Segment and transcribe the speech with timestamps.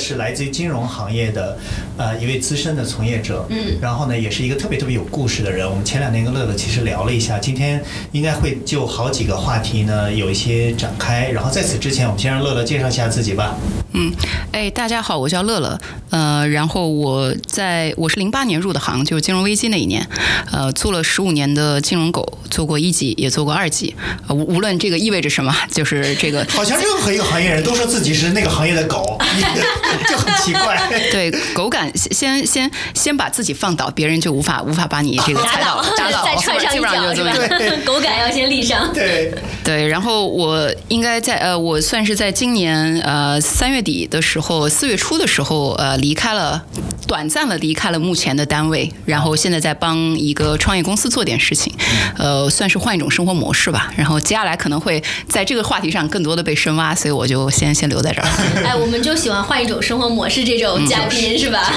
[0.00, 1.56] 是来自于金融行业的
[1.96, 5.68] 呃一位资深的从业者，嗯然后呢也是一个特别特别有故事的人。
[5.68, 11.28] 我们前两天跟乐乐其实聊了一下，今天应该会就好几个话题呢有一些展开。
[11.30, 13.54] 然后在此之前，我们先让乐乐介绍一下自己吧。
[13.92, 14.12] 嗯，
[14.52, 15.78] 哎，大家好，我叫乐乐，
[16.10, 20.06] 呃，然后我在我是零八年入的行，就是金融危机那一年，
[20.52, 23.94] 呃，做了十五年的金融狗，做过一级，也做过二级，
[24.28, 29.09] 呃无无论这个意味着什么，就是这个好像任何一个行业人都说自己是那个行业的狗，
[30.08, 30.80] 就很奇怪。
[31.10, 37.82] 对狗感先先先把自己放倒，别人就无法无法把你这个 踩倒打倒，再踹上一基本上脚就是这么一个吧？
[37.84, 38.92] 狗感要先立上。
[38.92, 39.32] 对，
[39.64, 46.62] 对，然后我应该在呃，我算是在今年呃三月底的时候，四月初的时候呃离开了，
[47.10, 51.74] 短暂的离开了目前的单位，然后现在在帮一个创业公司做点事情，
[52.16, 53.92] 呃，算是换一种生活模式吧。
[53.96, 58.28] 然后接下来可能会在这个话题上更多的被深挖，所以我就先先留在这儿。
[58.64, 61.72] 哎，我们就喜欢换一种生活模式这种嘉宾是吧？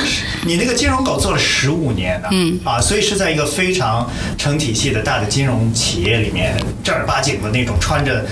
[0.46, 4.08] 你那个金融狗做了十五年呢，嗯啊，所以是在一个非常
[4.38, 8.24] 成体系的大的金融企业里面，正儿八经的那种，穿着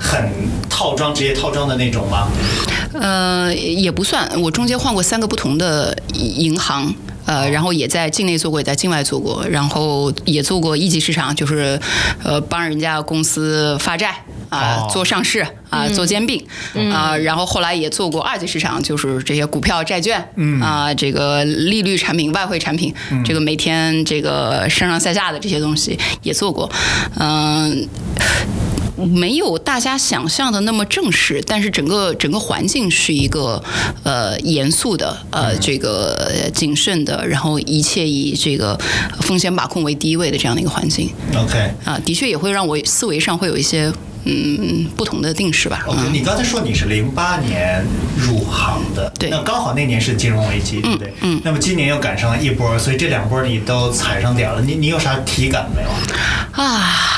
[0.00, 0.28] 很
[0.68, 2.26] 套装职业套装的那种吗？
[2.94, 5.94] 呃，也不算，我中间换过三个不同的
[6.48, 6.94] 银行。
[7.26, 11.78] 呃，然后也在境内做过，也在境外做过，然后也做过一级市场，就是
[12.24, 14.88] 呃帮人家公司发债啊、哦。
[14.90, 16.42] 做上市啊、做兼并
[16.90, 20.18] 啊、然后后来也做过二级市场，就是这些股票、债券
[20.62, 22.94] 啊、这个利率产品、外汇产品，
[23.26, 26.70] 这个每天这个上上下下的这些东西也做过，
[27.18, 27.86] 嗯、
[29.06, 33.62] 没有大家想象的那么正式，但是整个整个环境是一个
[34.02, 38.78] 呃严肃的呃这个呃谨慎的，然后一切以这个
[39.20, 43.92] 风险把控为第一位的这样的一个环境 OK 啊，的确也会让我思维上会有一些
[44.24, 45.84] 嗯不同的定式吧。
[45.86, 47.84] OK，嗯你刚才说你是零八年
[48.16, 51.12] 入行的，对那刚好那年是金融危机，对不对？
[51.20, 51.40] 嗯。
[51.44, 56.62] 那么今年又赶上了一波，所以这两波你都踩上点儿了，你你有啥体感没有？
[56.62, 57.17] 啊。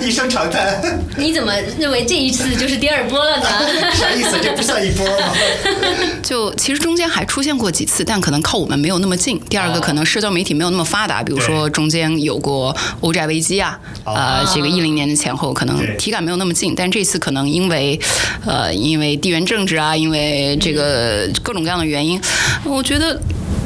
[0.00, 0.80] 一声长叹，
[1.16, 3.44] 你怎么认为这一次就是第二波了呢？
[3.94, 4.38] 啥意思？
[4.42, 5.34] 这不算一波吗？
[6.22, 9.40] 就其实中间还出现过几次，但可能靠我们没有那么近。
[9.48, 16.74] 第二个可能社交媒体没有那么发达，比如说中间有过欧债危机啊，呃，这个一零年的前后可能体感没有那么近。
[16.74, 17.98] 但这次可能因为
[18.46, 22.20] 呃因为地缘政治啊，因为这个各种各样的原因，
[22.64, 23.20] 我觉得。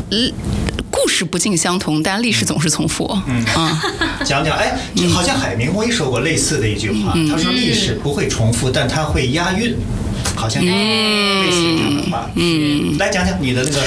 [0.08, 0.18] 呃
[0.75, 0.75] 故
[1.16, 3.18] 事不尽相同，但历史总是重复。
[3.26, 3.44] 嗯。
[4.24, 9.74] 讲讲，哎，这好像海明威说过类似的一句话，他说历史不会重复，但它会押韵，
[10.34, 12.30] 好像类似这样的话。
[12.34, 13.82] 嗯，来讲讲你的那个，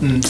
[0.00, 0.20] 嗯，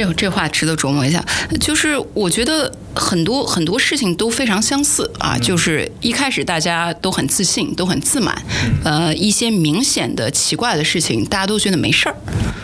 [0.00, 1.24] 这这话值得琢磨一下。
[1.60, 8.42] 就是我觉得很多很多事情都非常相似啊，就是一开始大家都很自信，都很自满，
[8.84, 12.16] 呃，一些明显的奇怪的事情，大家都觉得没事儿。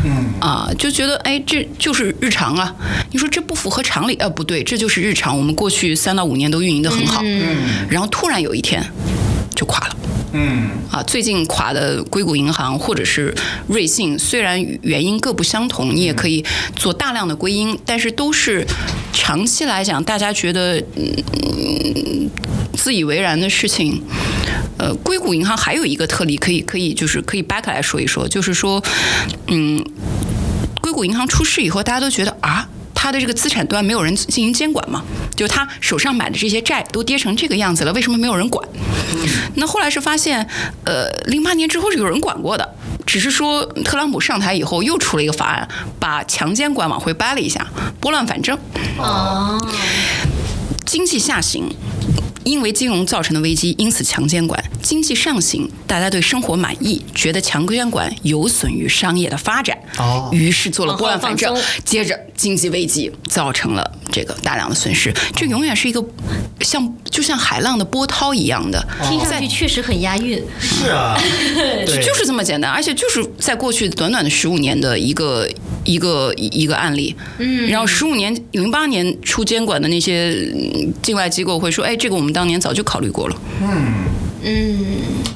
[0.05, 2.75] 嗯啊，就觉得哎，这就是日常啊。
[3.11, 4.15] 你说这不符合常理？
[4.17, 5.37] 呃，不对，这就是日常。
[5.37, 7.57] 我们过去三到五年都运营的很好，嗯
[7.91, 8.85] 然后突然有一天
[9.57, 9.97] 就垮了。
[10.33, 13.35] 嗯啊，最近垮的硅谷银行或者是
[13.67, 16.45] 瑞信，虽然原因各不相同，你也可以
[16.77, 18.67] 做大量的归因，但是都是
[19.13, 22.31] 长期来讲，大家觉得嗯
[22.75, 24.03] 自以为然的事情。
[24.79, 28.83] 呃，硅谷银行还有一个特例，可以可以就是可以掰开来说一说，就是说，
[29.49, 29.83] 嗯，
[30.83, 32.69] 硅谷银行出事以后，大家都觉得啊。
[33.07, 35.01] 它的这个资产端没有人进行监管嘛？
[35.37, 38.69] 就他手上买的这些债都跌成这个样子了，为什么没有人管？
[39.55, 40.45] 那后来是发现，
[40.85, 42.69] 呃，零八年之后是有人管过的，
[43.07, 45.69] 只是说特朗普上台以后又出了一个法案，
[46.01, 47.65] 把强监管往回掰了一下，
[48.01, 48.59] 拨乱反正，
[48.99, 49.57] 哦，
[50.85, 51.73] 经济下行。
[52.47, 60.31] 因为金融造成的危机，因此强监管；经济上行，大家对生活满意，觉得强监管有损于商业的发展，哦。
[60.33, 61.55] 于是做了拨乱反正。
[61.85, 66.05] 接着经济危机造成了这个大量的损失，这永远是一个
[66.61, 70.41] 像就像海浪的波涛一样的，听上去确实很押韵。
[70.61, 71.19] 是啊，
[71.85, 75.49] 对，就是这么简单，而且就是在过去短短的十五年的一个
[75.85, 84.05] 一个一个案例，嗯，然后十五年零八年出监管的那些嗯境外机构会说，哎，这个我们当年早就考虑过了，嗯
[84.43, 84.77] 嗯，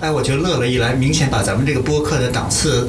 [0.01, 2.89] 哎，我觉得乐乐一来，明显把咱们这个播客的档次。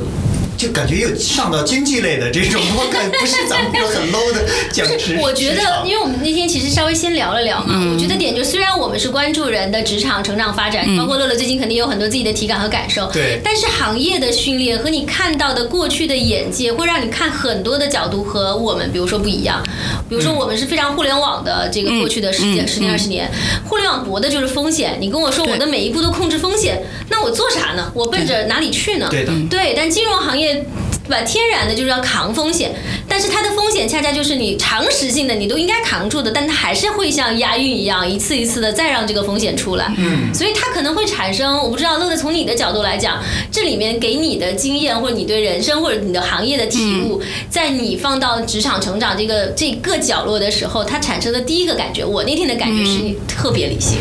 [0.62, 5.18] 就感觉又上到经济类的这种我感，不是咱们这很 low 的讲职。
[5.20, 19.64] 我觉得，因为我们那天其实稍微先聊了聊嘛，我觉得点就虽然我们是关注人的职场成长发展，包括乐乐最近肯定有很多自己的体感和感受，对但是行业的训练和你看到的过去的眼界，会让你看很多的角度和我们，比如说不一样。
[20.08, 23.32] 比如说我们是非常互联网的这个过去的十年、嗯十年、二十年，
[23.66, 24.98] 互联网博的就是风险。
[25.00, 27.92] 你跟我说我的每一步都控制风险，那我做啥呢？
[27.96, 29.08] 我奔着哪里去呢？
[29.10, 30.51] 对的，对，但金融行业。
[30.54, 31.22] 对吧？
[31.24, 32.72] 天然的就是要扛风险，
[33.08, 39.94] 但是它的风险恰恰就是你常识性的，你都应该扛住的，但它还是会像押韵一样，一次一次的再让这个风险出来。
[39.98, 43.22] 嗯，所以它可能会产生，我不知道乐乐从你的角度来讲，
[43.52, 53.98] 这里面给你的经验或者你对人生或者你的行业的体悟，在你放到职场成长这个这个角落的时候，它产生的第一个感觉，我那天的感觉是你特别理性，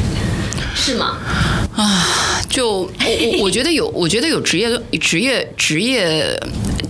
[0.74, 1.18] 是吗？
[2.48, 2.90] 就我
[3.38, 4.68] 我我觉得有，我觉得有职业
[4.98, 6.38] 职业职业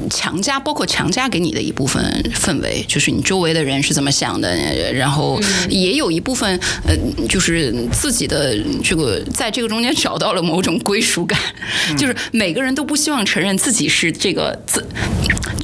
[0.08, 2.02] 强加，包括强加给你的一部分
[2.34, 6.96] 氛围，就是你周围的人是怎么想的，然后也有一部分呃，
[7.28, 11.38] 就是自己的这个在这个中间找到了某种归属感，
[11.98, 14.84] 就是每个人都不希望承认自己是这个自。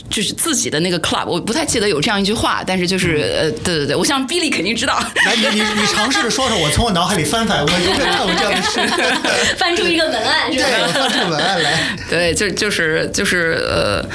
[0.09, 4.99] 就是自己的那个 club，我不太记得有这样一句话，但是就是呃，对对对，我想 Billy 肯定知道。
[5.27, 8.81] 来，你你你尝试着说说，我从我脑海里翻翻，我有没有看过这样的事？
[9.57, 10.67] 翻出一个文案是吧？
[10.69, 11.97] 对，翻出文案来。
[12.11, 14.09] 对，就就是就是呃，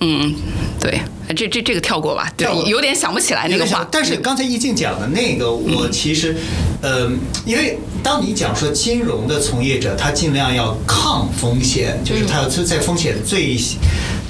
[0.00, 0.34] 嗯，
[0.80, 1.00] 对，
[1.34, 3.86] 这这这个跳过吧，对，有点想不起来那个话。
[3.90, 6.36] 但是刚才易静讲的那个，我其实，
[6.82, 7.10] 呃，
[7.44, 13.58] 因为当你讲说金融的从业者，他尽量要抗风险，就是他要在风险最。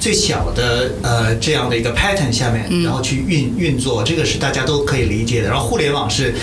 [0.01, 5.47] 最小的呃这样的一个 pattern 下面，然后去运运作，这个是大家都可以理解的。
[5.47, 6.33] 然后互联网是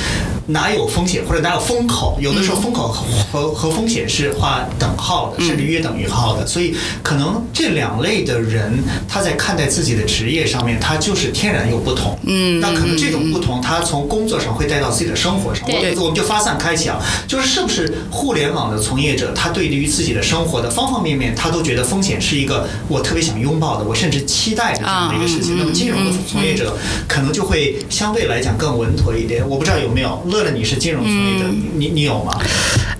[0.49, 2.89] 哪有风险或者哪有风口，有的时候风口
[3.31, 6.47] 和和风险是画等号的，甚至约等于号的。
[6.47, 12.19] 所以可能这两类的人，他在看待自己的职业上面，他就是天然有不同。
[12.25, 15.67] 嗯，那可能这种不同，他从工作上会带到自己的生活上。
[15.69, 25.59] 对我我们就发散开讲，就是是不是互联网的从业者，他对于自己的生活的方方面面，他都觉得风险是一个我特别想拥抱的，我甚至期待的这样的一个事情。
[25.59, 29.47] 那么金融的从业者可能就会相对来讲更稳妥一点。
[29.47, 31.45] 我不知道有没有乐乐，你是金融从业者，
[31.77, 32.39] 你你有吗？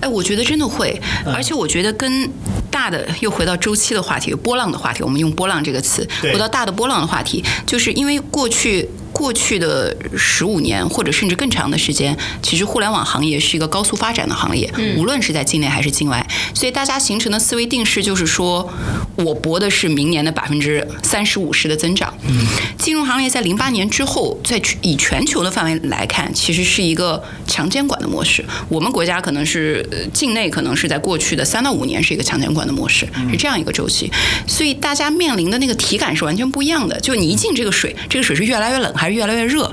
[0.01, 2.29] 哎，我觉得真的会，而且我觉得跟
[2.71, 8.87] 大的又回到周期的话题，波浪的话题，我们用波浪这个词，回到大的波浪的话题，就是因为过去。
[9.19, 18.71] 过去的十五年或者甚至更长的时间，其实互联网行业是一个高速发展的行业，无论是在境内还是境外，所以大家形成的思维定式就是说，
[19.17, 22.13] 我博的是明年的百分之三十五十的增长。
[22.77, 28.45] 金融行业在零八年之后，在以全球的范围来看，其实是一个强监管的模式。
[28.69, 34.09] 我们国家可能是呃境内可能是在过去的三到五年是一个强监管的模式，是这样一个周期。
[34.47, 36.97] 所以大家面临的那个体感是完全不一样的。
[37.01, 39.71] 就你一进这个水，这个水是越来越冷还是越来越热，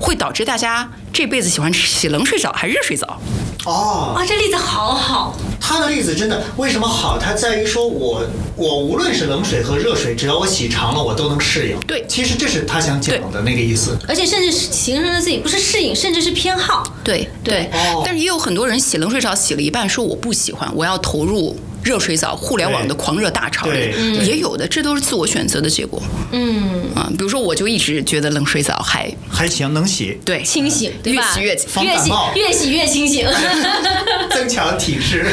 [0.00, 3.20] 会导致大家这辈子喜欢洗冷水澡还是热水澡。
[3.64, 5.36] 哦，哇，这例子好好。
[5.60, 7.18] 他的例子真的为什么好？
[7.18, 8.24] 它在于说我
[8.56, 11.78] 我无论是冷水和热水，只要我洗长了，我都能适应。
[11.80, 13.98] 对其实这是他想讲的那个意思。
[14.08, 16.82] 而且甚至是形成了自己不是适应，甚至是偏好。
[17.04, 21.54] 对对哦，但是也有很多人洗冷水澡洗了一半，说我不喜欢，我要投入
[21.88, 23.66] 热水澡，互联网的狂热大潮。
[23.72, 26.02] 也有的，这都是自我选择的结果。
[26.32, 30.42] 嗯，啊，比如说我就一直觉得冷水澡还还行，能洗，对。
[30.42, 31.24] 清醒，对吧？
[31.38, 31.88] 越洗越
[32.34, 33.26] 越洗越清醒。
[34.30, 35.24] 增强体质。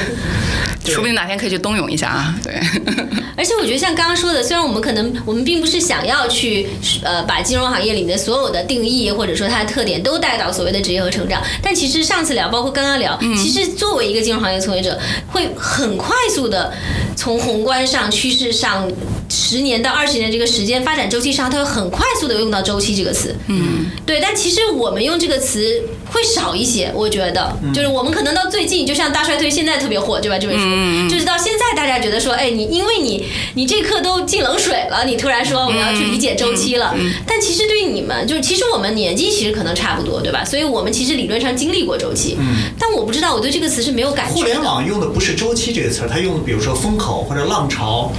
[0.86, 2.36] 对说不定哪天可以去冬泳一下啊。
[2.44, 2.54] 对，
[3.36, 6.68] 而且我觉得像刚刚说的，虽然我们可能我们并不是想要去
[7.04, 16.74] 呃把金融行业里面的所有的定义或者说它的特点都带到所谓的职业和成长，但其实上次聊，包括刚刚聊，其实作为一个金融行业从业者，会很快速的
[17.16, 18.90] 从宏观上、趋势上、
[19.36, 23.36] 十年到二十年这个时间发展周期上，它会很快速的用到周期这个词。
[23.48, 24.22] 嗯，对。
[24.22, 30.40] 但其实我们用这个词会少一些，我觉得，就是我们可能到最近，就像大衰退现在特别火，对吧？
[30.40, 33.26] 这本书，就是到现在大家觉得说，哎，你因为你
[33.56, 36.96] 你这课都进冷水了，你突然说我们要去理解周期了。
[37.28, 40.46] 但其实对于你们，就是其实我们年纪其实可能差不多，对吧？
[40.46, 42.38] 所以我们其实理论上经历过周期。
[42.40, 42.72] 嗯。
[42.80, 44.36] 但我不知道，我对这个词是没有感觉。
[44.36, 48.14] 互联网用的不是周期这个词儿，它用的比如说风口或者浪潮。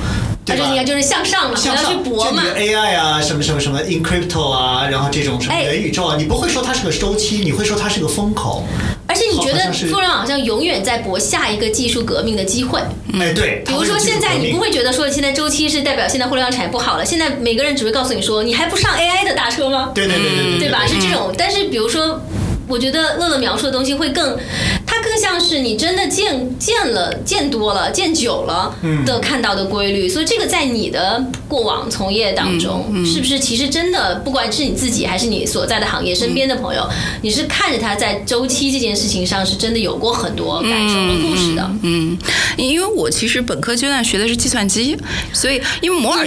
[0.48, 2.42] 而且应该就是向上了，向上去搏嘛。
[2.42, 8.64] 就 AI 啊，什么什么什么 in crypto 啊，然后这种什么元宇宙啊，你不会说它是个周期，你会说它是个风口。
[9.08, 12.80] 而且你觉得互联网好像永远在搏下一个技术革命的机会。
[13.14, 13.62] 哎，对。
[13.66, 19.90] 比如说现在你不会觉得说现在周期是代表现在互联网产业不好了，现在每个人只会告诉你说你还不上 AI 的大车吗？
[19.94, 20.68] 对对对对对。
[20.68, 20.86] 对吧？
[20.86, 22.20] 是这种，但是比如说。
[22.68, 24.36] 我觉得乐乐描述的东西会更，
[24.84, 28.74] 它更像是你真的见见了、见多了、见久了
[29.06, 30.06] 的看到的规律。
[30.06, 36.86] 所以这个在你的过往从业当中，是不是其实真的，不管是你自己还是你所在的行业身边的朋友，
[37.22, 41.70] 你是看着他在周期这件事情上是真的有过很多感受和故事的。
[41.82, 42.18] 嗯，
[42.58, 44.94] 因为我其实本科阶段学的是计算机，
[45.32, 46.26] 所以因为摩尔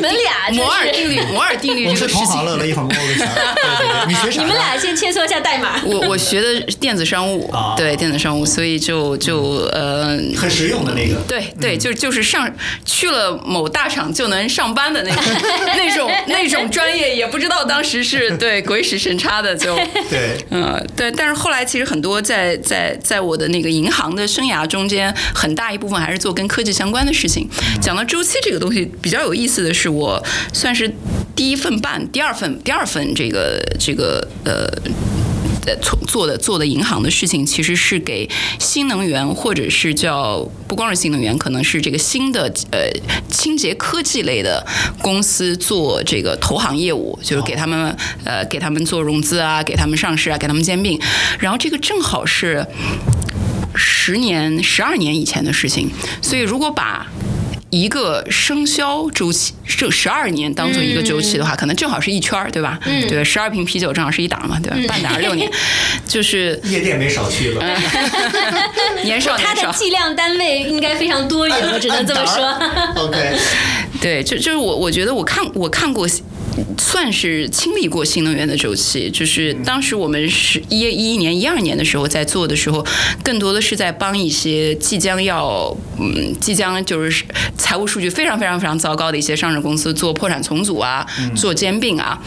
[0.51, 3.27] 摩尔定律， 摩尔定律这个事情，乐了一会儿摸个墙。
[4.07, 4.41] 你学啥？
[4.41, 5.79] 你们俩先切磋一下代码。
[5.85, 6.17] 我我。
[6.19, 12.49] 学的电子商务，对电子商务，所以就就呃，很实用的那个，对对，就就是上
[12.85, 15.23] 去了某大厂就能上班的那种
[15.77, 19.75] 那种那种专业，也不知道当时是 对鬼使神差的就
[20.09, 27.47] 对，嗯对，但是后来其实很多在在在我的那个银行的生涯中间，很大一部分还是做跟科技相关的事情。
[27.81, 30.89] 讲到周期这个东西，比较有意思的是，我算是
[31.35, 34.69] 第一份半，第二份第二份这个这个呃。
[35.81, 42.89] 做做的做的银行的事情，其实是给新能源或者是叫不光是新能源，可能是这个新的呃
[43.29, 44.65] 清洁科技类的
[45.01, 50.99] 公司做这个投行业务，就是给他们呃给他们做融资啊，给他们上市啊，给他们兼并。
[51.39, 52.65] 然后这个正好是
[53.75, 55.89] 十年、十二年以前的事情，
[56.21, 57.07] 所以如果把
[57.69, 62.79] 一个生肖周期，这十二年当做一个周期的话，可能正好是一圈儿，对吧？
[62.85, 64.77] 嗯，对，十二瓶啤酒正好是一打嘛，对吧？
[64.87, 65.49] 半打六年，
[66.07, 67.63] 就是夜店没少去吧。
[69.03, 72.45] 年少年少，它的计量单位应该非常多元，我只能这么说。
[73.03, 73.37] OK，
[74.01, 76.07] 对，就就是我，我觉得我看我看过。
[76.77, 82.85] 算是经历过新能源的周期，就是当时我们是一一一年、一二年的时候在做的时候，
[83.23, 87.23] 更多的是在帮一些即将要嗯，即将就是
[87.57, 92.21] 财务数据非常非常非常糟糕的一些上市公司做破产重组啊，做兼并啊。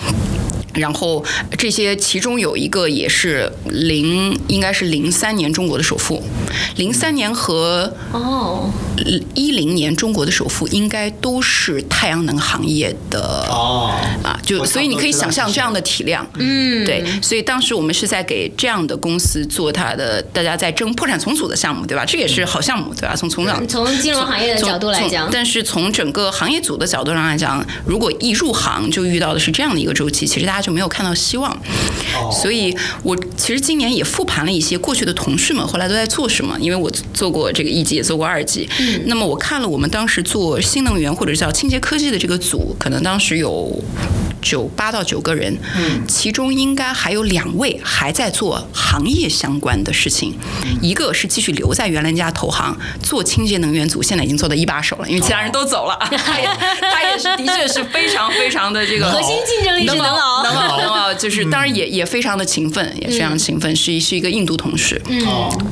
[0.74, 1.22] 然后
[1.58, 6.22] 这些其中有一个也是零，应该是零三年中国的首富，
[6.76, 8.72] 零三年和哦
[9.34, 22.04] 一零年中国的首富应该都是太阳能行业的哦啊，就所以你可以想象这样的体量，嗯，对，所以当时我们是在给这样的公司做它的，大家在争破产重组的项目，对吧？
[22.06, 23.14] 这也是好项目，对吧？
[23.14, 30.62] 从从长从金融行业的角度来讲，但是从整个行业组的角度上来讲，如果一入行就遇到的是这样的一个周期，其实大家。
[30.62, 31.60] 就没有看到希望，
[32.30, 38.68] 所以我其实今年也复盘了一些过去的同事们后来都在做什么，因为我做过这个一级，也做过二级。
[38.78, 43.82] 嗯，那么我看了我们当时做新能源或者叫清洁科技的这个组，可能当时有
[44.40, 50.34] 九八到九个人，嗯，其中应该还有两位还在做行业相关的事情，
[50.80, 56.46] 一个是继续留在原来家投行做清洁能源组，现在已经做到一把手了，因为其他人都走了， 他也
[56.80, 60.42] 他也是的确是非常非常的这个核心竞争力是能熬。
[60.42, 65.24] 能熬，就是当然也也非常的勤奋，也非常勤奋，是一是一个印度同事，嗯，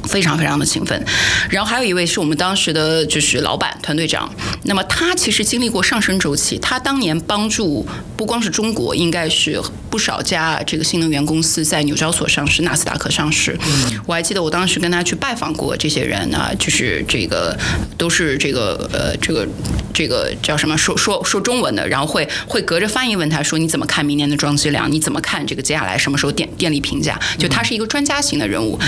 [0.04, 1.04] 非常非常的勤奋。
[1.50, 7.84] 然后还有一位是我们当时的就是老板团队长，那么他其实经历过上升周期，他当年帮助
[8.16, 13.58] 不光是中国，应该是不少家这个新能源公司在纽交所上市、纳斯达克上市。
[14.06, 17.58] 我还记得我当时跟他去拜访过这些人啊，就是这个
[17.98, 19.46] 都是这个呃这个
[19.92, 24.90] 这个叫什么说说说中文的，然后会会隔着翻译问他说你怎么看明年的装机量？
[24.90, 27.18] 你怎么看这个接下来什么时候电电力评价？
[27.36, 28.78] 就他是一个专家型的人物，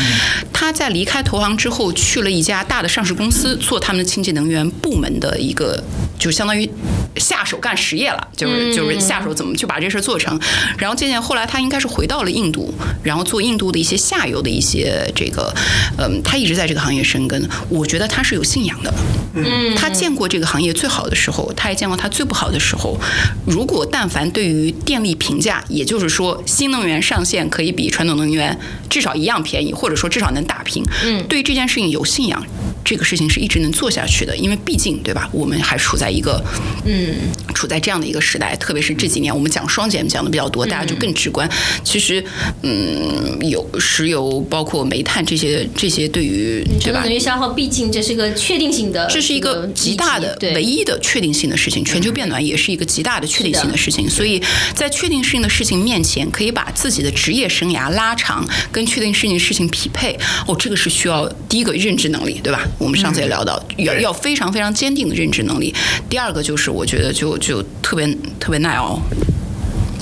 [0.52, 5.82] 他在离开投行之后去了一家大的上市公司做他们的清洁能源部门的一个，
[6.18, 6.68] 就相当于
[7.16, 10.38] 下手干实业了，就是就是下手怎么去把这事做成。
[10.76, 15.54] 然后渐渐后来他应该是回到了印度，然后做印度的一些下游的一些这个，
[15.96, 17.42] 嗯，他一直在这个行业深耕。
[17.70, 18.92] 我觉得他是有信仰的，
[19.34, 23.00] 嗯，他见过这个行业最好的时候，他也见过他最不好的时候。
[23.46, 28.58] 如果但凡对于电力评价，也就是说，新能源上线可以比传统能源
[28.90, 30.84] 至少一样便宜，或者说至少能打平。
[31.02, 32.44] 嗯，对这件事情有信仰，
[32.84, 36.42] 这个事情是一直能做下去的，因为毕竟对吧，我们还处在一个
[36.84, 37.14] 嗯，
[37.54, 41.48] 处在这样的一个时代，特别是这几年我们讲双减讲的比较多，大家就更直观。
[41.84, 42.24] 其实
[42.62, 47.10] 嗯，有石油，包括煤炭这些这些对于对吧能？
[47.10, 51.84] 源消耗，毕竟这是个确定性的，这是一个极大的、对唯一的确定性的事情。
[51.84, 54.42] 全球变暖也是一个极大的确定性的事情，所以
[54.74, 60.18] 在确定性的事情面前，可以把自己的职业生涯拉长，跟确定性的事情匹配。
[60.46, 62.66] 哦，这个是需要第一个认知能力，对吧？
[62.78, 65.74] 我们上次也聊到，要对要非常非常坚定的认知能力。
[66.08, 68.06] 第二个就是我觉得就就特别
[68.38, 69.00] 特别耐熬。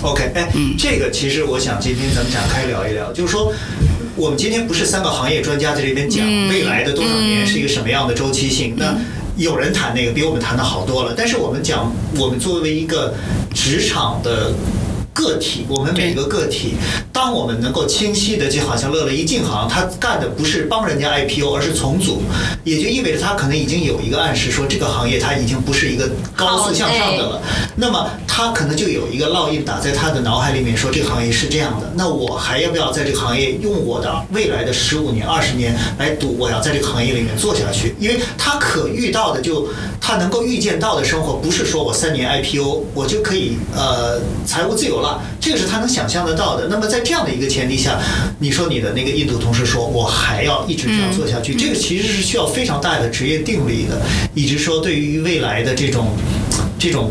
[0.03, 3.53] OK，哎，嗯这个其实我想今天咱们展开聊一聊，就是说。
[4.17, 8.95] 我们今天不是三个行业专家在这边讲嗯未来的多少年是一个什么样的周期性，那
[9.37, 11.15] 有人谈那个比我们谈的好多了。
[11.17, 13.15] 但是我们讲，我们作为一个
[13.55, 14.53] 职场的
[15.21, 16.75] 个体，我们每个个体，
[17.13, 22.23] 当我们能够清晰的，就好像乐乐一进行，他干的不是帮人家 IPO，而是重组，
[22.65, 27.43] 也就意味着他可能已经有一个暗示，说这个行业它已经不是一个高速向上的了。
[27.77, 37.95] 那么他可能就有一个烙印打在他的脑海里面，说这个行业是这样的，那我还要不要在这个行业用我的未来的十五年、二十年来赌，我要在这个行业里面做下去？
[37.99, 39.69] 因为他可遇到的就
[40.01, 45.10] 他能够预见到的生活，不是说我三年 IPO 我就可以呃财务自由了，
[45.41, 46.69] 这个是他能想象得到的。
[46.69, 47.99] 那么在这样的一个前提下，
[48.39, 54.01] 你说你的那个印度同事说我还要一直这样做下去，这个其实是需要非常大的职业定力的，
[54.35, 56.09] 以及说对于未来的这种
[56.79, 57.11] 这种。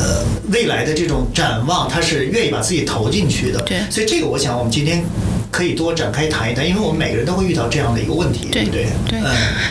[0.00, 3.60] 呃，未来的这种展望，他是愿意把自己投进去的。
[3.62, 5.04] 对所以这个我想我们今天
[5.50, 8.86] 可以多展开谈一谈，因为我们每个人都会遇到这样的一个问题，对不对？
[9.08, 9.24] 对嗯，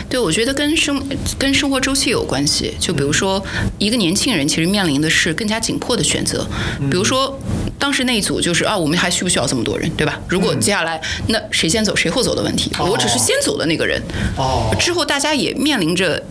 [0.08, 1.02] 对，我觉得跟生
[1.38, 2.74] 跟生活周期有关系。
[2.80, 3.42] 就比如说，
[3.78, 6.46] 一个年轻人其实面临的是更加紧迫的选择。
[6.90, 7.38] 比如说，
[7.78, 10.20] 当时那一组就是啊，我们还需不需要这么多人，对吧？
[10.28, 14.02] 如果接下来那谁先走谁后走的问题，我只是先走的那个人，
[14.36, 16.22] 哦之后大家也面临着。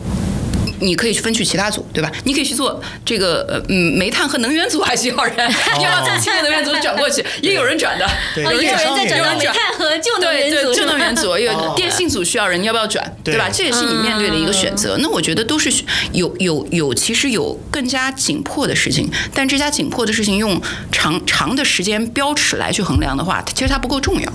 [0.79, 2.11] 你可以去分去其他组，对吧？
[2.23, 7.23] 你可以去做这个呃嗯煤炭和能源组，还需要人， 要不要从清洁能源组转过去？
[7.41, 13.03] 也有人转的，对哦，也有人在转到煤有人转炭和旧能对对，源组，智能源组有哦电信组需要人，你要不要转？
[13.23, 13.49] 对对吧？
[13.51, 14.97] 这也是你面对的一个选择。
[14.99, 15.71] 那我觉得都是
[16.13, 20.61] 有有有，其实有更加紧迫的事情，但这家紧迫的事情用
[20.91, 24.33] 长长的时间标尺来去衡量的话，其实它不够重要。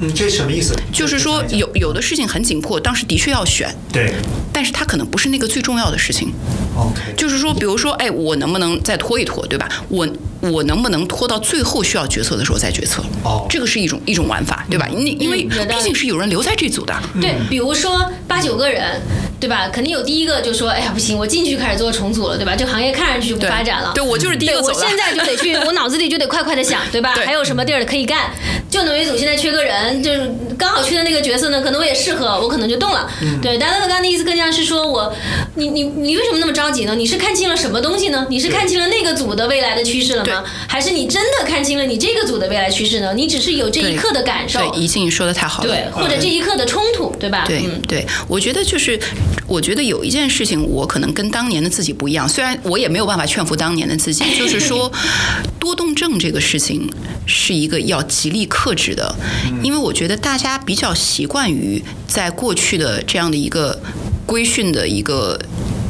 [0.00, 0.74] 嗯，这什么意思？
[0.92, 4.12] 就是说有有的事情很紧迫，当时的确要选，对
[4.52, 6.32] 但是它可能不是那个最重要的事情。
[6.76, 9.68] ，OK，就是说，比如说，哎，我能不能再拖一拖，对吧？
[9.88, 10.06] 我
[10.50, 13.02] 我能不能拖到最后需要决策的时候再决策？
[13.22, 14.88] 哦这个是一种一种玩法，对吧？
[14.94, 16.94] 你因为毕竟是有人留在这组的。
[17.20, 19.00] 对，比如说八九个人，
[19.38, 19.68] 对吧？
[19.68, 22.54] 肯定有第一个就说，哎呀不行，我进去开始做重组了，对吧？
[22.56, 23.92] 这行业看上去就不发展了。
[23.94, 24.74] 对我就是第一个对我。
[24.74, 27.14] 现在就得去，我脑子里就得快快的想，对吧？
[27.14, 28.30] 对还有什么地儿可以干？
[28.68, 33.08] 就能源组现在缺个人，就是刚好缺的那个角色呢，可能我也适合，我可能就动了。
[33.40, 35.14] 对，但乐乐刚的意思更像是说我，
[35.54, 36.94] 你你你为什么那么着急呢？
[36.96, 38.26] 你是看清了什么东西呢？
[38.28, 40.33] 你是看清了那个组的未来的趋势了吗？
[40.66, 43.12] 还是你真的看清了你这个组的未来趋势呢？
[43.14, 45.68] 你只是有这一刻的感受，对，怡静你说的太好了。
[45.68, 47.44] 对，或者这一刻的冲突，对吧？
[47.46, 48.98] 对嗯，对，我觉得就是，
[49.46, 52.28] 我觉得有一件事情，我可能跟当年的自己不一样。
[52.28, 54.90] 虽然我也没有办法劝服当年的自己，就是说，
[55.60, 56.88] 多动症这个事情
[57.26, 59.14] 是一个要极力克制的，
[59.62, 63.78] 因为我觉得大家比较习惯于在过去的这样的一个
[64.26, 65.38] 规训的一个。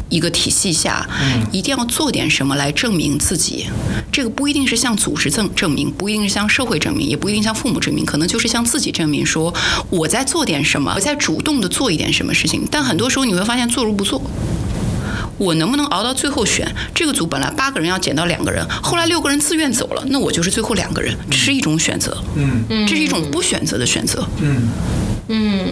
[0.09, 1.07] 一个体系下，
[1.51, 3.67] 一定要做点什么来证明自己。
[4.11, 9.53] 这个不一定是向组织证证明，不一定是向社会证明，也不一定向父母证明，可能就是向自己证明，说
[9.89, 12.65] 我在做点什么，我在主动的做一点什么事情。
[12.71, 14.21] 但很多时候你会发现做如不做。
[15.37, 17.27] 我能不能熬到最后选这个组？
[17.27, 24.25] 本来八个人要减到两个人，后来六个人自愿走了，那我就是最后两个人，这是一种选择，嗯这是一种不选择的选择。
[24.41, 24.69] 嗯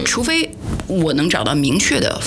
[0.04, 0.50] 除非
[0.86, 2.20] 我能找到明确的，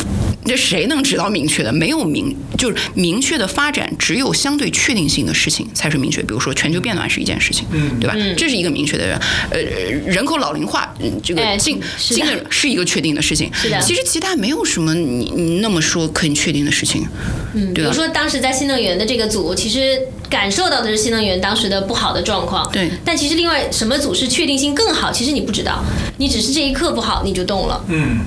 [0.45, 1.71] 这谁能知道明确的？
[1.71, 6.21] 没有明，就是明确的发展，只有相对确定性的事情才是明确。
[6.21, 8.15] 比如说全球变暖是一件事情，嗯对吧？
[8.37, 9.59] 这是一个明确的，呃，
[10.05, 13.49] 人口老龄化，嗯这哎个近是的近的是一个确定的事情。
[13.53, 17.05] 是的其实其他没有什么你你那么说可以确定的事情，
[17.53, 22.69] 嗯，比对吧如说当时在新能源的这个组，其实感受到的是新能源当时的不好的状况。
[22.71, 25.83] 对但其实另外什么组是确定性更好，其实你不知道，
[26.17, 28.19] 你只是这一刻不好你就动了，嗯。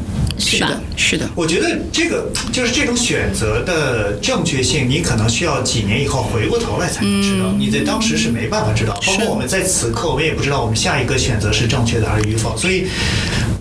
[0.42, 0.68] 是吧？
[0.68, 1.30] 是的，是的。
[1.34, 8.98] 我觉得这个就是这种选择的正确性，你可能需要几年以后回过头来才能知道，你在当时是没办法知道。
[9.06, 12.56] 包括我们在此刻，我们也不知道我们下一个选择是正确的还是与否。
[12.56, 12.86] 所以，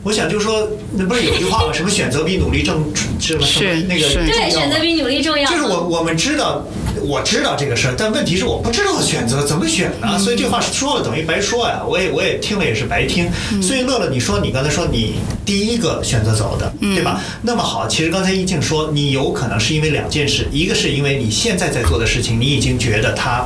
[0.03, 1.73] 我想就是说，那不是有句话吗？
[1.73, 2.81] 什么选择比努力正
[3.19, 5.51] 是吧是是那个对，选择比努力重要。
[5.51, 6.65] 就是我我们知道，
[7.01, 10.17] 我知道这个事儿，但问题是我不知道选择怎么选呢？
[10.19, 13.29] 所以这话说了等于白说呀，我也我也听了也是白听。
[13.62, 17.21] 所以乐乐，你说你刚才说你第一个选择走的，对吧？
[17.43, 23.45] 那么好，其实刚才一静说，你有可能是因为两件事，一个是因为你现在在做的事情，你已经觉得它。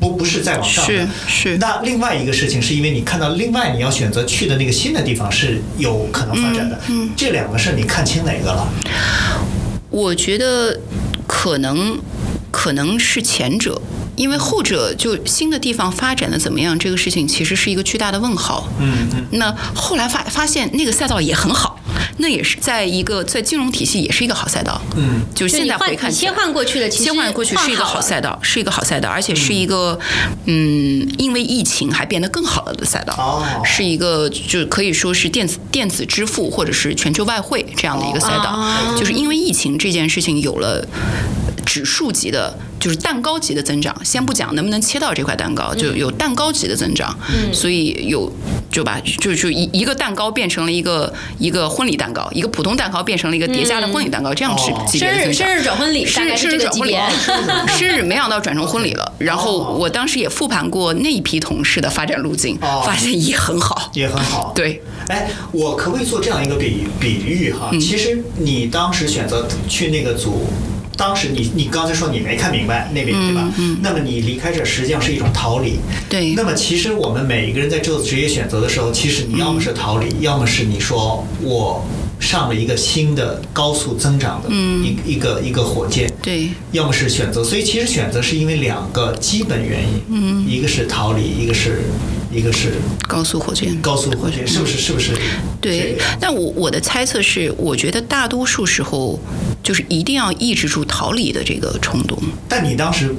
[0.00, 8.66] 不不是再往上的，是是那另外一个事情是因为你看到另外你要选择去的那个新的地方是有可能发展的，嗯，这两个事你看清哪个了？
[9.90, 10.76] 我觉得
[11.28, 11.96] 可能
[12.62, 13.82] 可能是前者，
[14.14, 18.68] 因为后者就新的地方发展的怎么样，这个事情其实是一个巨大的问号。
[18.78, 21.76] 嗯嗯，那后来发发现那个赛道也很好，
[22.18, 24.80] 那也是在一个在金融体系也是一个好赛道。
[24.94, 29.98] 嗯，就是现在回看切换过去的，切换过去是一个好赛道，是一个好赛道，而且是一个
[30.44, 40.86] 嗯，因为疫情还变得更好了的赛道，哦是一个就可以说是电子电子支付或者是全球外汇这样的一个赛道，哦就是因为疫情这件事情有了。
[41.64, 43.94] 指数级的，就是蛋糕级的增长。
[44.04, 47.16] 先不讲能不能切到这块蛋糕，就有蛋糕级的增长。
[47.30, 48.30] 嗯，所以有
[48.70, 55.46] 就把就就一一个蛋糕变成了一个一个婚礼蛋糕，一个普通蛋糕变成了一个叠加的婚礼蛋糕，这样是哦级别生日的增长。
[55.46, 57.00] 生日转婚礼，是这个级别。
[57.78, 63.90] 生日没想到转成婚礼了，然后我当时也复盘过那一批同事的发展路径哦，发现也很好。
[63.94, 64.52] 也很好。
[64.54, 67.70] 对，哎，我可不可以做这样一个比比喻哈？
[67.72, 70.46] 其实你当时选择去那个组，
[70.96, 73.52] 当时你你刚才说你没看明白那边对吧？
[73.80, 75.78] 那么你离开这实际上是一种逃离。
[76.08, 81.84] 对那么其实我们每一个人在做职业选择的时候，其实你要么是逃离，要么是你说我
[82.20, 86.12] 上了一个新的高速增长的一、一个一个火箭。
[86.22, 91.82] 对，要么是选择，所以其实选择是因为两个基本原因，嗯，一个是逃离，一个是
[92.32, 92.72] 一个是
[93.06, 93.76] 高速火箭。
[93.80, 94.78] 高速火箭，是不是？
[94.78, 95.12] 是不是？
[95.60, 99.20] 对这个，但我我的猜测是，我觉得大多数时候
[99.62, 102.18] 就是一定要抑制住逃离的这个冲动。
[102.48, 103.14] 但你当时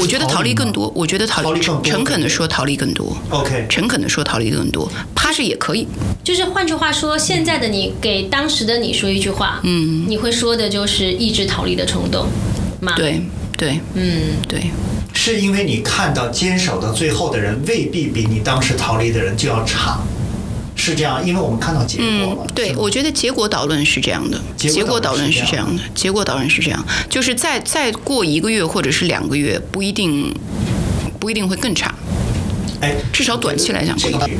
[0.00, 3.16] 我觉得逃离更多，我觉得逃离诚恳的说逃离更多。
[3.30, 5.86] OK，诚恳的说，逃离更多，趴着也可以。
[6.22, 12.26] 就是换句话说，现在的你给当时的你说一句话，嗯，你会说的就是抑制逃离的冲动
[12.80, 13.22] 吗？，对
[13.56, 14.70] 对嗯，对，
[15.12, 19.98] 是因为你看到坚守到最后的人未必比你当时逃离的人就要差，
[20.74, 30.34] 是这样，因为我们看到结果嗯了。，对，我觉得结果导论是这样的，结结果导论是这样的，结果导论是这样，就是再再过一个月或者是两个月，不一定
[31.18, 31.94] 不一定会更差。
[32.80, 34.30] 哎，至少短期来讲这个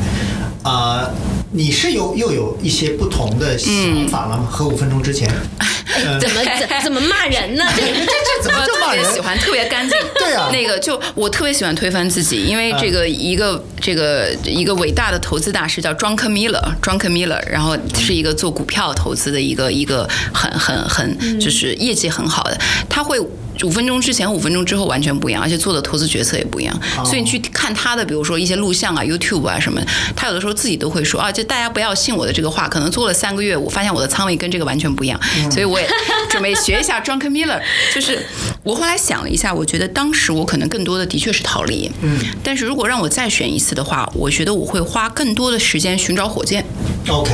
[0.62, 1.10] 啊、
[1.52, 3.72] 你是有又有一些不同的想
[4.08, 4.46] 法了吗？
[4.48, 5.28] 和五分钟之前，
[6.20, 7.64] 怎么怎怎么骂人呢？
[7.76, 9.02] 这 这这怎么就骂人？
[9.04, 9.98] 特别喜欢，特别干净。
[10.14, 22.56] 对啊那个就我特别喜欢推翻自己，因为这个一个这个一个伟大的投资大师叫 John Miller，John Miller，然后是一个做股票投资的一个一个很很很就是业绩很好的，
[22.88, 23.18] 他会。
[23.64, 26.80] 五分钟之前、五分钟之后完全不一样，而且做的投资决策也不一样。
[27.04, 29.80] 所以你去看他的，比如说一些录像啊、YouTube 啊什么，
[30.16, 35.20] 他有的时候自己都会说啊，就大家不要信我的这个话，可能做了三个月，我发现我的仓位跟这个完全不一样，
[35.50, 35.88] 所以我也
[36.30, 37.60] 准备学一下 Drunk Miller。
[37.94, 38.18] 就是
[38.62, 46.64] 我后来想了一下，我觉得当时我可能更多的的确是逃离，嗯，但是如果让我再选一次的话，我觉得我会花更多的时间寻找火箭
[47.08, 47.30] ，OK，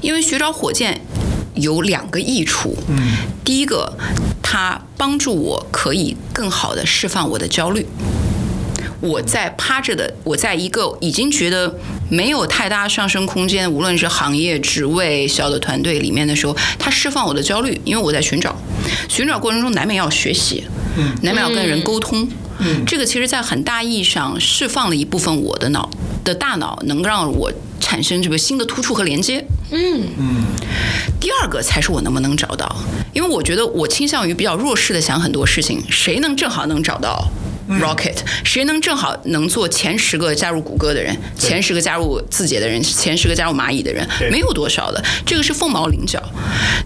[0.00, 1.00] 因为寻找火箭
[1.54, 3.92] 有两个益处，嗯，第一个，
[4.42, 7.86] 它帮助我可以更好的释放我的焦虑。
[9.00, 11.76] 我在趴着的，我在一个已经觉得
[12.08, 18.56] 没有太大上升空间，无论是行业、职位、小的团队里面的时候，它释放我的焦虑，因为我在寻找，
[19.08, 20.64] 寻找过程中难免要学习，
[20.96, 22.28] 嗯，难免要跟人沟通，嗯
[22.86, 25.90] 这个其实在很大意义上释放了一部分我的脑
[26.24, 30.06] 的大脑，能让我产生这个新的突触和连接，嗯。
[31.20, 32.76] 第二个才是我能不能找到，
[33.12, 37.28] 因为我觉得我倾向于比较弱势的想很多事情，谁能正好能找到
[37.68, 46.22] Rocket，、谁能正好能做前十个加入谷歌的人，前十个加入字节的人，前十个加入蚂蚁的人，没有多少的，这个是凤毛麟角。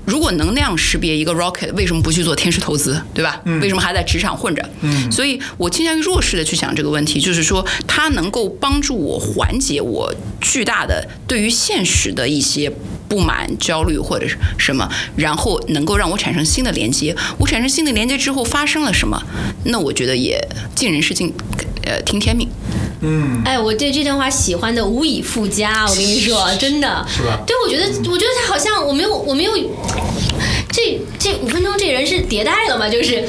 [0.04, 3.40] 如果能那样识别一个 Rocket，为什么不去做天使投资，对吧？
[3.60, 4.68] 为什么还在职场混着？
[4.82, 12.70] 嗯所以我倾向于弱势的去想这个问题，就是说它能够帮助我缓解我巨大的对于现实的一些
[13.08, 17.16] 不满、焦虑或者是什么，然后能够让我产生新的连接。
[17.38, 19.20] 我产生新的连接之后发生了什么？
[19.64, 20.40] 那我觉得也
[20.74, 21.32] 尽人事尽，
[21.84, 22.48] 呃，听天命。
[23.00, 29.52] 嗯，哎，我对这段话喜欢的无以复加，我跟你说，真的是吧对，我觉得，我觉得他好像我没有，我没有。
[30.76, 32.86] 这这五分钟这人是迭代了吗？
[32.86, 33.24] 就是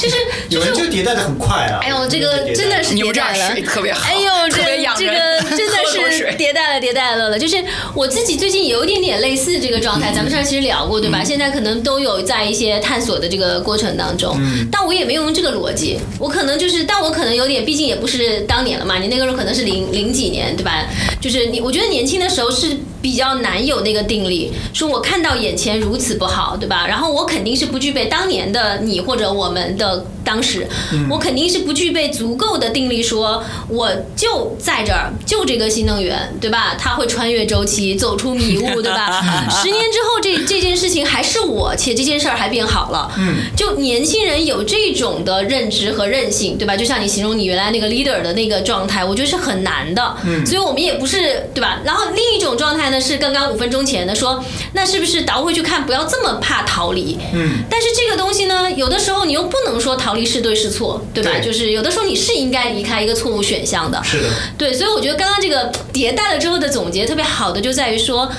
[0.00, 0.16] 就是
[0.48, 1.78] 就有人是就迭代的很快啊。
[1.80, 7.38] 哎呦，这个 真的是牛迭代了这儿水，特别好哎呦，这特别这个真的是迭代了，迭代了了。
[7.38, 7.62] 就是
[7.94, 11.22] 我自己最近有一点点类似这个状态，咱们上次其实聊过，对吧？
[11.22, 14.36] 现在可能都有在一些探索的这个过程当中，
[14.72, 20.84] 但我也没有用这个逻辑，我可能就是，但我可能有点，毕竟也不是当年了嘛，你那个时候可能是零零几年，对吧？
[21.20, 26.71] 就是你，我觉得年轻的时候是比较难有那个定力，说我看到眼前如此不好，对吧？
[26.86, 30.66] 然后我肯定是不具备当年的你或者我们的当时，
[31.10, 36.76] 我肯定是不具备足够的定力，说我就在这儿，就这个新能源，对吧？
[36.78, 39.20] 它会穿越周期，走出迷雾，对吧？
[39.50, 43.10] 十年之后，这这件事情还是我，且这件事儿还变好了。
[43.18, 46.76] 嗯，就年轻人有这种的认知和韧性，对吧？
[46.76, 50.16] 就像你形容你原来那个 leader 的那个状态，我觉得是很难的。
[50.24, 51.80] 嗯，所以我们也不是，对吧？
[51.84, 57.18] 然后另一种状态呢，是刚刚五分钟前的说，那是不是倒回去看，不要这么怕逃离？
[57.32, 61.30] 嗯，但是这个东西呢，有的时候你又不能说逃离是对是错，对吧？
[61.32, 64.02] 对就是有的时候你是应该离开一个错误选项的。
[64.02, 68.30] 是的，对，所以我觉得刚刚这个迭代了之后的总结特别好的，就在于说，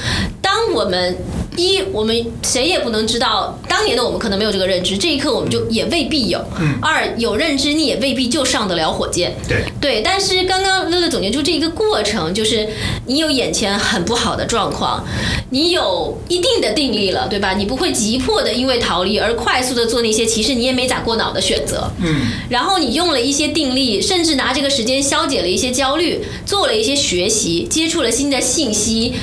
[0.41, 1.17] 当我们
[1.55, 6.43] 一我们谁也不能知道当年的我们可能没有这个认知，这一刻我们就也未必有。
[6.59, 9.33] 嗯二有认知，你也未必就上得了火箭。
[9.47, 12.67] 对，对，但是刚刚乐乐总结出这一个过程，就是
[13.05, 15.05] 你有眼前很不好的状况，
[15.51, 17.53] 你有一定的定力了，对吧？
[17.53, 21.89] 你不会急迫的因为逃离而快速的做那些其实你也没咋过脑的选择。
[22.01, 29.13] 嗯，然后你用了一些定力，甚至拿这个时间消解了一些焦虑，做了一些学习，接触了新的信息。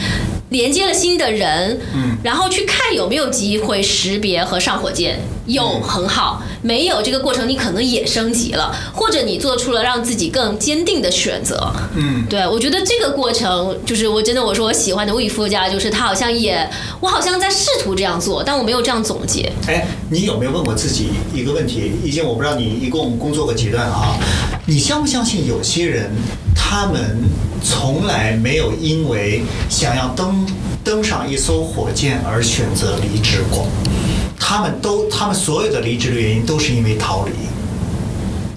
[0.51, 16.68] 连接了新的人，嗯，然后去看有没有机会识别和上火箭，有很好，没有这个过程你可能也升级了，或者你做出了让自己更坚定的选择，嗯，对我觉得这个过程就是我真的我说我喜欢的魏夫家，就是他好像也
[17.00, 21.92] 我好像在试图这样做，但我没有这样总结，哎，你有没有问过自己一个问题？
[22.05, 24.16] 已经我不知道你一共工作过几段啊，
[24.66, 26.11] 你相不相信有些人
[26.55, 27.18] 他们
[27.64, 30.46] 从来没有因为想要登
[30.85, 33.66] 登上一艘火箭而选择离职过？
[34.40, 37.33] 他们都他们所有的离职的原因都是因为逃离。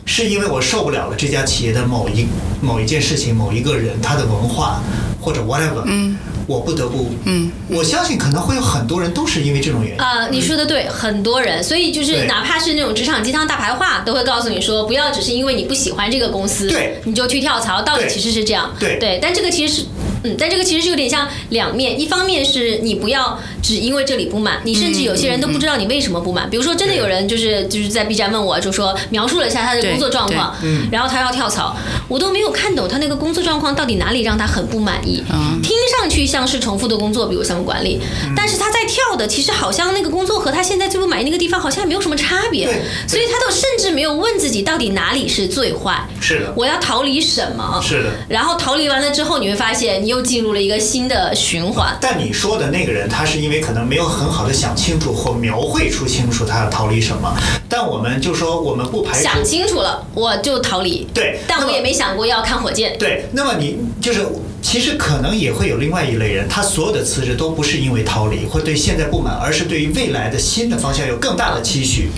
[0.05, 2.27] 是因为我受不了了这家企业的某一
[2.61, 4.81] 某一件事情、某一个人他的文化
[5.21, 10.01] 或者 whatever，嗯，我不得不，嗯，我相信可能会有很多人都是因为这种原因。
[10.01, 16.99] 啊、你说的对，很多人，所以就是哪怕是那种职场鸡汤大白话，都会告诉你说，不要只是因为你不喜欢这个公司，对。
[17.05, 18.99] 你就去跳槽，道理其实是这样，对。
[18.99, 19.85] 对，但这个其实是。
[20.23, 26.49] 嗯，但这个其实是有点像两面，一方面是你不要只因为这里不满，你甚至有些人都不知道你为什么不满。
[26.49, 31.75] 比如说，真的有人就是就是在 B 站问我，就说描述了一下他的工作状况，嗯然后他要跳槽，
[32.07, 35.23] 我都没有看懂他那个工作状况到底哪里让他很不满意。
[35.31, 37.99] 嗯听上去像是重复的工作，比如项目管理，
[38.35, 47.81] 但是他在跳的其实好像那个工作和他现在最不满意那个地方好像也没有什么差别对，所以他都甚至没有问自己到底哪里是最坏，是的，我要逃离什么？
[47.81, 48.09] 是的。
[48.27, 51.97] 然后逃离完了之后，你会发现你又进入了一个新的循环。
[51.99, 57.35] 但你说的那个人，他是因为可能没有很好的想清楚或描绘出清楚他要逃离什么。
[57.67, 61.07] 但我们就说，我们不排除想清楚了，我就逃离。
[61.13, 62.95] 对但我也没想过要看火箭。
[62.99, 64.23] 对，那么你就是，
[64.61, 72.09] 其实可能也会有另外一类人，他所有的辞职都不是因为逃离或对现在不满，而是对于未来的新的方向有更大的期许，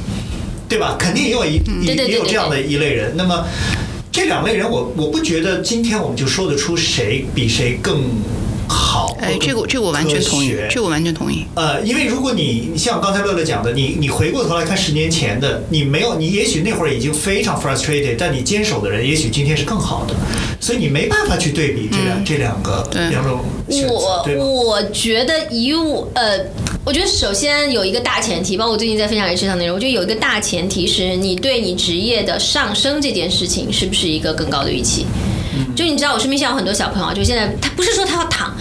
[0.67, 0.97] 对吧？
[0.99, 3.13] 肯定也有一、也有这样的一类人。
[3.15, 3.45] 那么
[4.15, 8.01] 这两类人我，我不觉得今天我们就说得出谁比谁更
[9.19, 9.25] 好。
[9.25, 11.45] 哎，这个这个我完全同意，这个我完全同意。
[11.55, 20.13] 呃，因为如果你你像刚才乐乐讲的，你你回过头来看十年前的，你没有，你也许那会儿已经非常 frustrated，但你坚守的人，也许今天是更好的，
[20.59, 24.65] 所以你没办法去对比这两、这两个对两种选择，我？
[24.65, 26.39] 我觉得以我呃，
[26.83, 35.05] 我觉得首先有一个大前提，包括我最近在分享一这项内容，我觉得有一个大前提是你对你职业的上升这件事情是不是一个更高的预期。
[35.75, 38.55] 就你知道，我身边现在有很多小朋友啊，就现在他不是说他要躺，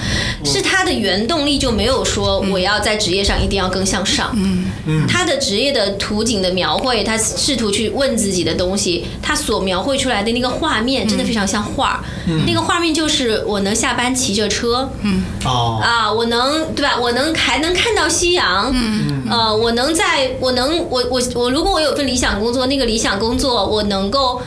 [0.44, 4.30] 是他的原动力就没有说我要在职业上一定要更向上。
[4.37, 12.04] 嗯嗯他的职业的图景的描绘，他试图去问自己的东西，他所描绘出来的那个画面真的非常像画。
[12.46, 16.96] 那个画面就是我能下班骑着车，嗯哦，啊，我能对吧？
[17.00, 24.40] 我能还能看到夕阳，嗯，呃，我能在我能我我我，如果我有份理想工作，那个理想工作我能够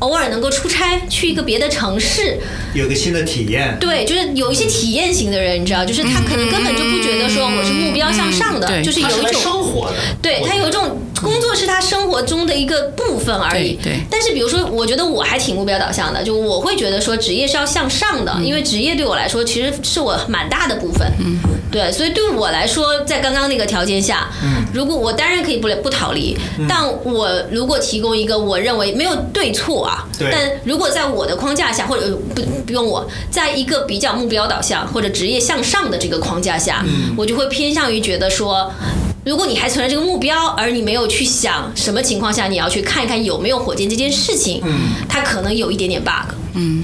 [0.00, 2.38] 偶尔能够出差去一个别的城市，
[2.74, 13.74] 有个新的体验，对，就是有一些体验型的人，你知道，就是他可能根本就不觉得说我是目标向上的，嗯就是有一种生活的，对他有一种工作是他生活中的一个部分而已。
[13.82, 21.10] 对对但是比如说，我觉得我还挺目标导向的，就我会觉得说职业是要向上的，因为职业对我来说其实是我蛮大的部分。
[21.20, 21.38] 嗯，
[21.70, 26.36] 对，所以对我来说，在刚刚那个条件下，嗯，如果我当然可以不不逃离，
[26.68, 36.84] 但我如果提供一个我认为没有对错啊，对但如果在我的框架下，或者呃不不用我，在一个比较目标导向或者职业向上的这个框架下，
[37.16, 38.70] 我就会偏向于觉得说。
[39.28, 44.62] 如果你还存着这个目标，而你没有去想什么情况下你要去看一看有没有火箭这件事情，
[45.06, 46.32] 它可能有一点点 bug。
[46.54, 46.82] 嗯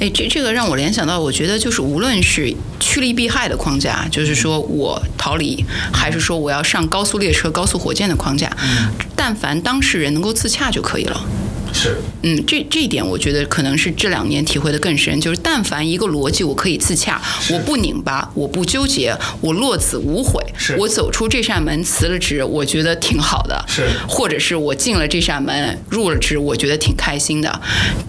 [0.00, 8.50] 哎，这这个让我联想到，我觉得就是无论是趋利避害的框架，就是说我逃离，还是说我要上高速列车、高速火箭的框架，
[9.14, 11.24] 但凡当事人能够自洽就可以了。
[11.76, 27.60] 是嗯，这这一点我觉得可能是这两年体会的更深，就是但凡一个逻辑我可以自洽，我不拧巴，我不纠结，我落子无悔是，我走出这扇门辞了职，我觉得挺好的，是或者是我进了这扇门入了职，我觉得挺开心的，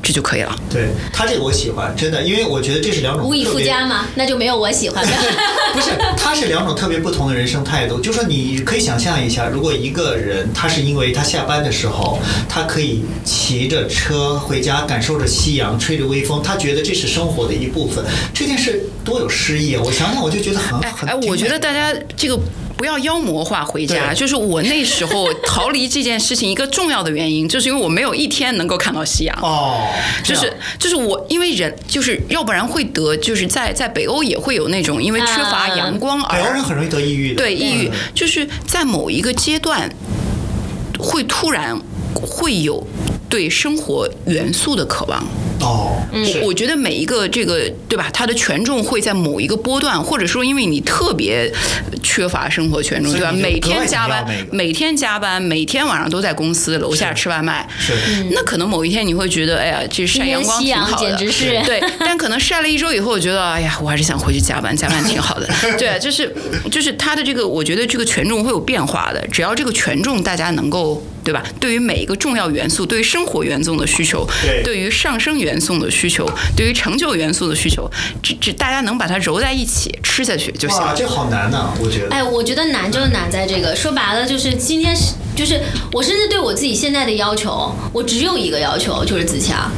[0.01, 0.57] 这就可以了。
[0.71, 5.11] 对他这个我喜欢，真的，因为我觉得这是两种无以复加嘛，那就没有我喜欢的。
[5.73, 7.99] 不是，他是两种特别不同的人生态度。
[7.99, 19.81] 就说你可以想象一下，如果一个人他是因为他下班的时候，他可以骑着车回家，感受着夕阳，吹着微风，他觉得这是生活的一部分，这件事多有诗意啊！
[19.85, 21.07] 我想想，我就觉得很很。
[21.07, 22.37] 哎哎，我觉得大家这个
[22.75, 24.13] 不要妖魔化回家。
[24.13, 29.39] 就是我那时候逃离这件事情一个重要的原因，就是因为我没有一天能够看到夕阳。
[29.41, 29.87] 哦，
[30.25, 39.89] 就是就是我，因为人就是要不然会得，就是在在北欧也会有那种因为缺乏阳光而北欧人很容易得抑郁的，对抑郁嗯，就是在某一个阶段
[40.99, 41.79] 会突然
[42.13, 42.85] 会有
[43.29, 45.23] 对生活元素的渴望。
[45.59, 51.51] 哦，是我觉得每一个这个对吧，它的权重会在某一个波段，或者说因为你特别
[52.03, 53.31] 缺乏生活权重，对吧？
[53.31, 57.67] 每天加班每天加班，每天晚上都在公司楼下吃外卖。
[57.79, 57.93] 是
[58.31, 61.81] 那可能某一天你会觉得，哎呀，这晒阳光挺好的，简直是对。
[61.99, 65.49] 但可能晒了一周以后，我觉得，哎呀，我还是想回去加班，加班挺好的。
[65.79, 66.33] 对，就是
[66.71, 69.27] 就是它的这个，我觉得这个权重会有变化的。
[69.31, 71.43] 只要这个权重大家能够，对吧？
[71.59, 77.91] 对于每一个重要元素，对于生活元素的需求，对对于上升元素的需求，对于成就元素的需求，
[78.23, 80.95] 这这大家能把它揉在一起吃下去就行哇，了。
[80.97, 82.15] 这好难呐，我觉得。
[82.15, 85.59] 哎，我觉得难就是难在这个，说白了就是今天是就是
[85.91, 89.69] 我甚至对我自己现在的要求，我只有一个要求，就是自洽。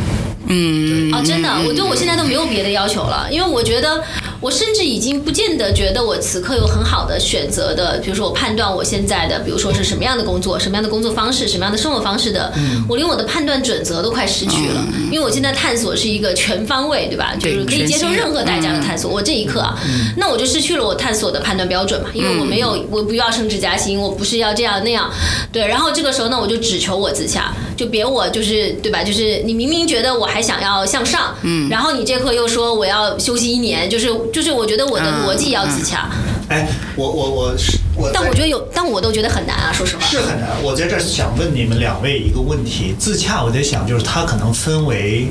[0.51, 4.03] 嗯，啊，真的，我对我现在都没有别的要求了，因为我觉得
[4.41, 12.51] 我甚至已经不见得觉得我此刻有很好的选择的，比如说我判断我现在的，比如说是什么样的工作、什么样的工作方式、什么样的生活方式的，
[12.87, 17.35] 我连我的判断准则都快失去了，因为我现在探索是一个全方位，对吧？
[17.39, 19.11] 就是可以接受任何代价的探索。
[19.11, 19.77] 我这一刻啊，
[20.15, 25.09] 那我就失去了我探索的判断标准嘛，因为我没有，我不要升职加薪，我不是要这样那样，
[25.51, 25.67] 对。
[25.67, 29.03] 然后这个时候呢，我就只求我自洽，就别我就是对吧？
[29.03, 36.09] 就是你明明觉得我还想要向上，嗯，然后你这刻又说我要休息一年，就是就是我觉得我的逻辑要自洽，
[36.49, 40.05] 哎，我我我是我，但我觉得有，但我都觉得很难啊，说实话。
[40.05, 40.49] 是很难。
[40.63, 45.27] 我在这儿想问你们两位一个问题：自洽，我在想，就是它可能分为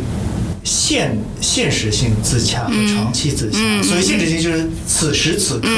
[0.69, 3.59] 现现实性自洽和长期自洽。
[3.83, 5.69] 所以现实性就是此时此刻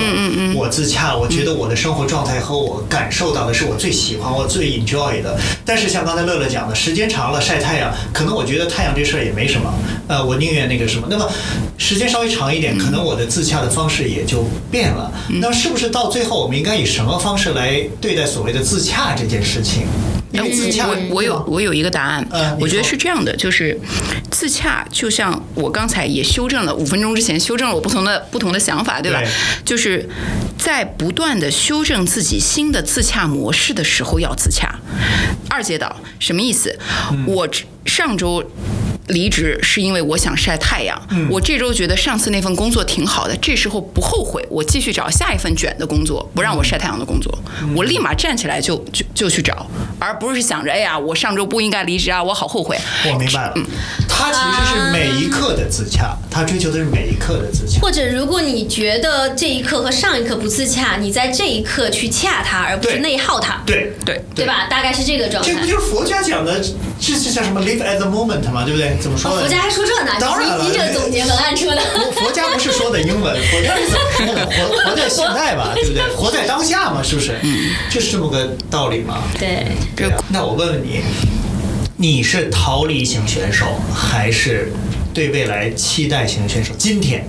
[0.56, 5.38] 我自洽，我觉得我的生活状态和我感受到的是我最喜欢、我最 enjoy 的。
[5.64, 9.72] 但是像刚才乐乐讲的，时间长了晒太阳，可能我觉得太阳这事儿也没什么，
[10.08, 11.06] 呃，我宁愿那个什么。
[11.08, 11.30] 那么
[11.78, 15.12] 时间稍微长一点，可能我的自洽的方式也就变了。
[15.40, 19.84] 那是不是到最后我们应该以什么方式来对待所谓的自洽这件事情？
[20.32, 23.78] 因为自洽，我我有我有一个答案嗯，我觉得是这样的，就是
[24.30, 29.28] 自洽，就像我刚才也修正了五分钟之前修正了我不同的不同的想法，对吧对？
[29.64, 30.08] 就是
[30.56, 34.72] 在不断的修正自己新的自洽模式的时候要自洽。
[35.48, 36.78] 二阶导什么意思？
[37.10, 37.48] 嗯我
[37.84, 38.48] 上周。
[39.10, 41.00] 离职是因为我想晒太阳。
[41.10, 49.66] 嗯我这周觉得上次那份工作挺好的，这时候不后悔，我继续找下一份卷的工作，不让我晒太阳的工作，嗯我立马站起来就就就去找，
[49.98, 52.76] 而不是想着哎呀，我上周不应该离职啊，我好后悔。
[53.06, 53.64] 我明白了，嗯
[54.08, 57.80] 他其实是每一刻的自洽，他追求的是每一刻的自洽。
[57.80, 64.66] 或者，如果你觉得这一刻和上一刻不自洽，你在这一刻去洽它，而不是内耗它，对对对吧？
[64.68, 65.66] 大概是这个状态这不。
[65.66, 66.60] 就是佛家讲的，
[67.00, 68.94] 这这叫什么 “live at the moment” 嘛，对不对？
[69.00, 69.42] 怎么说哦，的？
[69.42, 70.12] 佛家还说这呢？
[70.20, 71.80] 当然了你你这个总结文案出的。
[71.94, 74.46] 佛佛家不是说的英文， 佛家是怎么说的？
[74.46, 76.02] 活活在现代吧，对不对？
[76.14, 77.38] 活在当下嘛，是不是？
[77.42, 79.22] 嗯，就是这么个道理嘛。
[79.38, 81.00] 对，对啊那我问问你，
[81.96, 84.70] 你是逃离型选手，还是
[85.14, 86.72] 对未来期待型选手？
[86.76, 87.24] 今天，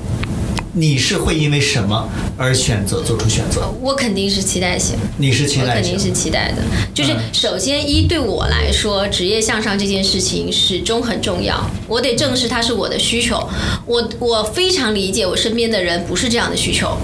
[0.74, 3.70] 你是会因为什么而选择做出选择？
[3.82, 6.62] 我肯定是期待型，你是期待型我肯定是期待的。
[6.94, 13.48] 就是嗯首先一对我来说，职业向上这件事情始终很重要，我得正视它是我的需求。
[13.86, 16.98] 我我非常理解我身边的人不是这样的需求。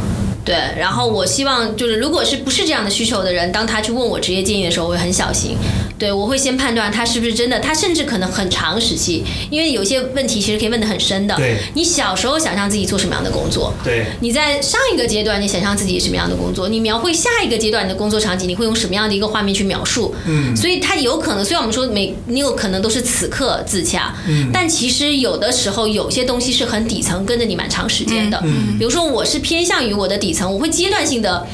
[0.45, 5.57] 对，然后我希望就是，如果是不是这样的需求的人，当他去问我职业建议的时候，我会很小心。
[5.97, 11.35] 对我会先判断他是不是真的，他甚至可能很长时期，因为有些问题其实可以问得很深的。
[11.35, 20.13] 对你小时候想象自己做什么样的工作，对你在上一个阶段，你想象自己什么样的工作，你描绘下一个阶段你的工作场景，你会用什么样的一个画面去描述？
[20.25, 28.39] 嗯，所以它有可能，虽然我们说每你有可能都是此刻自洽，嗯，但其实有的时候有些东西是很底层，跟着你蛮长时间的。
[28.43, 31.47] 嗯，比如说我是偏向于我的底层，我会阶段性的。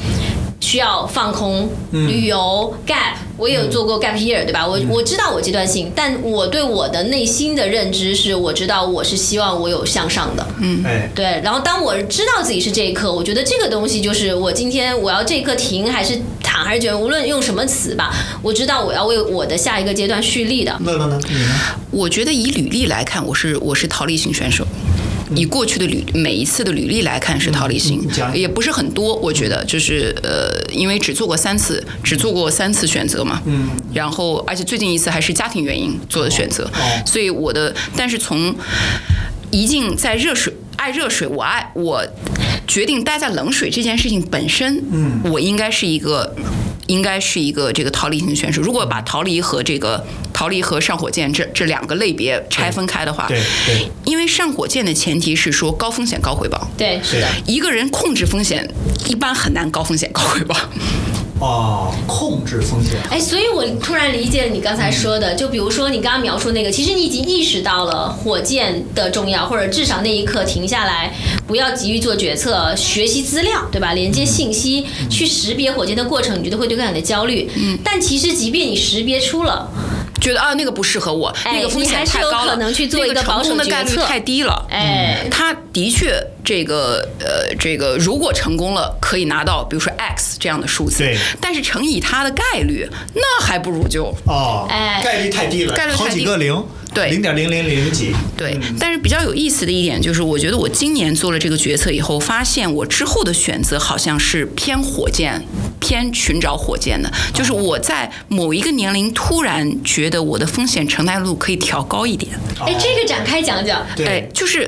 [0.64, 4.66] 需要放空、旅游、gap，我也有做过 gap year，对吧？
[4.66, 18.10] 我我知道我阶段性，但我对我的内心的认知是，我知道我是希望我有向上的，嗯，哎，对，然后当我知道自己是这一刻，我觉得这个东西就是我今天我要这一刻停还是躺还是觉得，无论用什么词吧，
[18.40, 20.74] 我知道我要为我的下一个阶段蓄力的。
[20.80, 21.20] 乐乐呢？
[21.28, 21.54] 你呢？
[21.90, 24.66] 我觉得以履历来看，我是我是逃离型选手。
[25.34, 37.02] 以过去的履每一次的履历来看是逃离型嗯，也不是很多，我觉得就是呃，因为只做过三次，只做过三次选择嘛，嗯，然后而且最近一次还是家庭原因做的选择，哦。
[37.06, 38.54] 所以我的但是从
[39.50, 42.04] 一进在热水爱热水，我爱我
[42.66, 46.34] 决定待在冷水这件事情本身，嗯，我应该是一个。
[46.86, 48.60] 应该是一个这个逃离型选手。
[48.62, 58.68] 如果把逃离和这个逃离和上火箭这这两个类别拆分开的话，对对，因为上火箭的前提是说高风险高回报，对，是的，一个人控制风险
[59.06, 60.56] 一般很难高风险高回报。
[61.40, 62.92] 哦，控制风险。
[63.10, 71.12] 哎，所以我突然理解你刚才说的，就比如说你刚刚描述那个，其实你已经意识到了火箭的重要，或者至少那一刻停下来，
[71.46, 73.92] 不要急于做决策，学习资料，对吧？
[73.94, 77.50] 连接信息，去识别火箭的过程，你觉得会对抗你的焦虑。
[77.56, 79.68] 嗯，但其实即便你识别出了，
[80.20, 84.66] 觉得啊那个不适合我，哎那个风险太高了，你还是有可能去做一个那成功的概率太低了。
[84.70, 105.42] 哎，他的确，这个呃，这个如果成功了，可以拿到比如说 X 这样的数字，对但是乘以它的概率，那还不如就哦，哎概率太低了，概率太低好几个零，对零点零零零几，对，但是比较有意思的一点就是，我觉得我今年做了这个决策以后，发现我之后的选择好像是偏火箭、
[105.80, 107.10] 偏寻找火箭的。
[107.32, 112.32] 就是我在某一个年龄突然觉得我的风险承担度可以调高一点。
[112.60, 113.84] 哎，这个展开讲讲。
[113.96, 114.63] 对，哎，就是。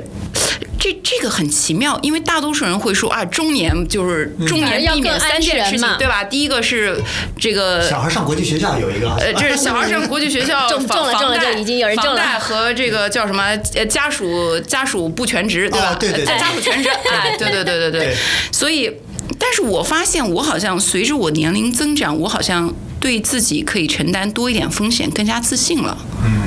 [0.86, 6.22] 这这个很奇妙，因为大多数人会说啊，中年就是中年避免三件事情，对吧？
[6.22, 6.96] 第一个是
[7.40, 13.42] 这个小孩上国际学校有一个，呃， 这是小孩上国际学校 中了中了房贷就已经有人中了房贷和这个叫什么
[13.74, 15.92] 呃家属家属不全职，对吧？
[15.92, 18.16] 哦对对对呃家属全职， 哎，对对对对对对。
[18.52, 18.92] 所以，
[19.40, 25.96] 但是我发现我好像随着我年龄增长，我好像对自己可以承担多一点风险更加自信了。
[26.24, 26.42] 嗯，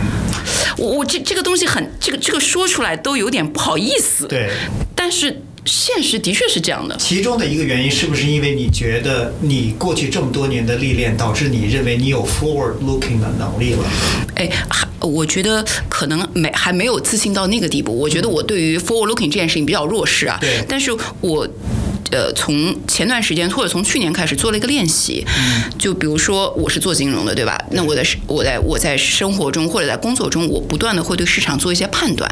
[0.77, 4.49] 我我这这个东西很这个这个说出来都有点不好意思。，对。
[4.95, 6.95] 但是现实的确是这样的。
[6.97, 13.83] 其中的一个原因是不是因为你觉得你过去这么多年的历练，导致你认为你有 forward looking 的能力了？
[14.35, 17.97] 哎，还我觉得可能没还没有自信到那个地步。
[17.97, 20.37] 我觉得我对于 forward looking 这件事情比较弱势啊。
[20.41, 20.91] 对但是
[21.21, 21.47] 我。
[22.11, 25.25] 呃，从前段时间或者从去年开始做了一个练习，
[25.77, 27.57] 就比如说我是做金融的，对吧？
[27.71, 32.29] 那我在我在我在生活中或者在工作中，我不断的会对市场做一些判断，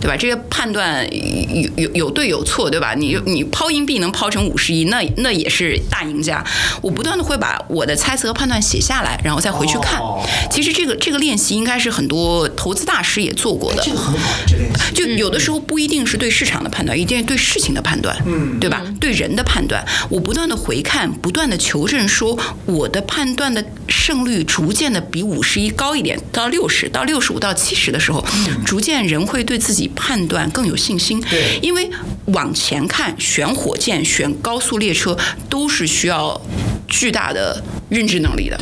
[0.00, 0.16] 对吧？
[0.16, 2.94] 这些判断有有有对有错，对吧？
[2.94, 6.44] 你你抛硬币能抛成五十亿，那那也是大赢家。
[6.82, 10.00] 我不断的会把我的猜测和判断写下来，然后再回去看。
[10.00, 13.92] 哦其实这个这个练习应该是很多投资大师也做过的这。
[13.92, 14.94] 个很好，这练习。
[14.94, 18.82] 就有的时候不一定是对市场的判断，一定是对事情的判断，嗯，对吧？
[19.00, 28.24] 对人的判断，我不断的回看，不断的求证，说我的判断的胜率逐渐的比五十一高一点，到六十到六十五到七十的时候，
[28.64, 31.20] 逐渐人会对自己判断更有信心。
[31.22, 31.90] 对因为
[32.26, 35.16] 往前看，选火箭、选高速列车
[35.48, 36.40] 都是需要
[36.88, 38.58] 巨大的认知能力的。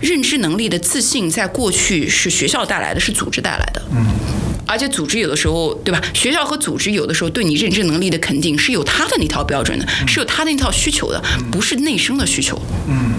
[0.00, 3.82] 认知能力的自信，在过去是学校带来的，是组织带来的。
[3.92, 4.06] 嗯。
[4.66, 6.00] 而且组织有的时候，对吧？
[6.14, 12.60] 学校和组织有的时候对你认知能力的肯定是有他的那套标准的，是有他的那套需求的，不是内生的需求。
[12.88, 13.12] 嗯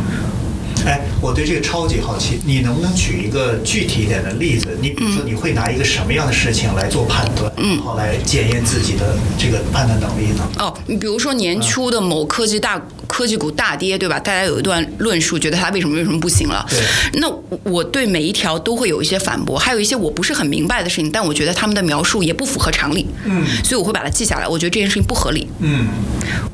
[0.85, 4.67] 哎，我对这个超级好奇，你能不能举一个具体一点的例子？
[4.81, 10.45] 你比如说，你会拿一个什么样的事情来做判断，然后来检验自己的这个判断能力呢？
[10.59, 12.81] 哦，你比如说年初的某科技大
[13.13, 14.19] 科技股大跌，对吧？
[14.19, 16.65] 大家有一段论述，觉得它为什么为什么不行了？
[16.67, 17.19] 对。
[17.19, 23.05] 那我对每一条都会有一些反驳，还有一些我不是很明白的事情，但我觉得他们的描述也不符合常理。
[23.25, 23.45] 嗯。
[23.63, 24.47] 所以我会把它记下来。
[24.47, 25.47] 我觉得这件事情不合理。
[25.59, 25.85] 嗯。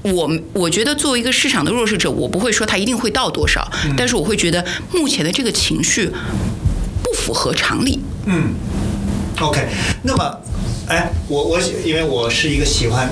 [0.02, 6.12] 我我觉得作为一个市场的弱势者，我不会说它一定会到多少，但是我会觉得目前的这个情绪
[7.02, 8.02] 不符合常理。
[8.26, 8.54] 嗯。
[9.40, 9.66] OK，
[10.04, 10.38] 那么，
[10.90, 13.10] 哎，我我因为我是一个喜欢。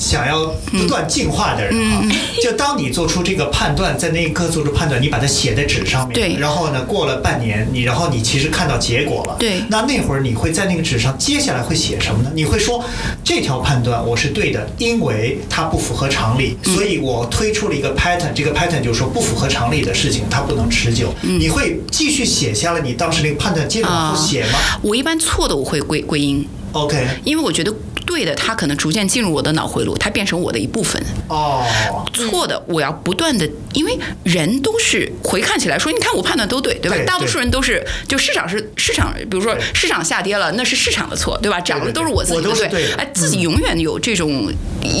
[0.00, 2.02] 想要不断进化的人啊，
[2.42, 12.30] 就当你做出这个判断，在那一刻做出判断，你把它写在纸上面，对，然后呢，过了半年，你然后你其实看到结果了，对，那那会儿你会在那个纸上，接下来会写什么呢？
[12.34, 12.82] 你会说
[13.22, 21.12] 这条判断我是对的，因为它不符合常理，所以我推出了一个 pattern，这个 pattern 就是说不符合常理的事情它不能持久。
[21.20, 24.58] 你会继续写下了你当时那个判断，接着往后写吗？
[24.80, 26.48] 我一般错的我会归归因。
[26.72, 27.74] OK，因为我觉得
[28.10, 31.00] 对的，它可能逐渐进入我的脑回路，它变成我的一部分。
[31.28, 31.64] 哦，
[32.12, 36.96] 错的，我要不断的，因为人都是回看起来说，你看我判断都对，对吧？
[37.06, 41.60] 大多数人都是，就市场是市场，比如说市场下跌了，那是市场的错，对吧？
[41.60, 44.52] 涨的都是我自己的对，哎，自己永远有这种，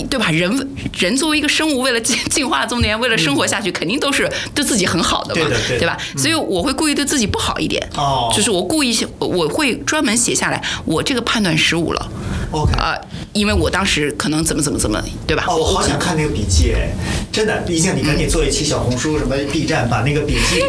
[0.08, 0.30] 对吧？
[0.30, 5.98] 人人作为一个生物，为了进 进化这么年，为了生活下去，肯定都是对自己很好的嘛，对吧？
[6.16, 11.50] 所以我会故意对自己不好一点，哦，就是我故意我会专门写下来，我这个判断。
[11.60, 12.08] 失误了
[12.52, 12.96] ，OK 啊，
[13.32, 15.44] 因为我当时可能怎么怎么怎么，对吧？
[15.48, 16.90] 哦，我好想看那个笔记哎，
[17.32, 20.62] 真的，毕竟你赶紧做一期小红书什么 B 站，把那个笔记，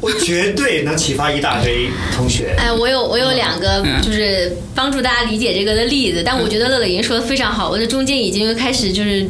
[0.00, 2.54] 我绝对能启发一大堆同学。
[2.58, 9.26] 哎，我有我有两个就是帮助大家理解这个的例子，但我觉得乐乐已经说的非常好，我这中间已经开始就是，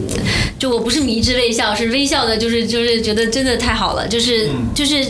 [0.59, 5.05] 就我不是迷之微笑，是微笑的，就是就是觉得真的太好了，就是就是。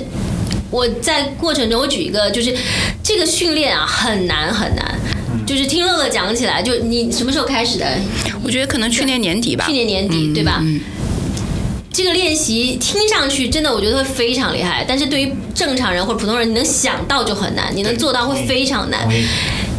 [0.69, 2.55] 我在过程中，我举一个，就是
[3.01, 4.99] 这个训练啊，很难很难。
[5.47, 7.87] 就是听乐乐讲起来，就你什么时候开始的？
[8.43, 9.65] 我觉得可能去年年底吧。
[9.67, 10.61] 去年年底，对吧？
[11.93, 14.85] 这个练习听上去真的，我觉得会非常厉害。
[14.87, 19.09] 但是对于正常人或者普通人，你能想到就很难，你能做到会非常难。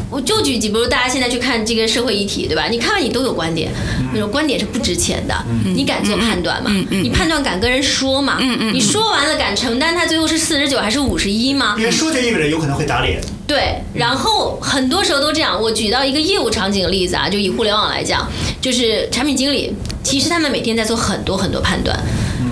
[0.10, 2.70] 我就举几，比如大家现在去看这个社会议题，对吧？
[2.72, 3.70] 你看完你都有观点，
[4.14, 5.36] 那种观点是不值钱的。
[5.76, 6.72] 你敢做判断吗？
[6.90, 8.40] 你判断敢跟人说吗？
[8.72, 11.76] 你说完了敢承担他最后是四十九还是五十一吗？
[11.78, 13.22] 人说就意味着有可能会打脸。
[13.48, 15.60] 对，然后很多时候都这样。
[15.60, 18.30] 我举到一个业务场景的例子啊，就以互联网来讲，
[18.60, 19.74] 就是产品经理，
[20.04, 21.98] 其实他们每天在做很多很多判断。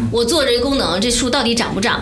[0.09, 2.01] 我做这个功能，这数到底涨不涨？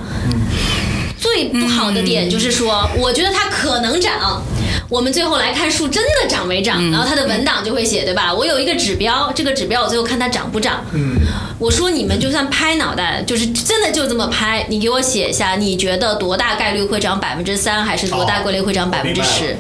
[1.18, 4.44] 最不好的点就是说，我觉得它可能涨。
[4.90, 8.32] 我们最后来看数真的涨没涨，然后它的文档就会写，对吧？
[8.32, 10.86] 我有一个指标，这个指标我最后看它涨不涨。
[10.92, 11.16] 嗯，
[11.60, 19.56] 我说你们就算拍脑袋，就是真的就这么拍，你给我写一下，你觉得多大概率会涨百分之三，还是多大概率会涨百分之十？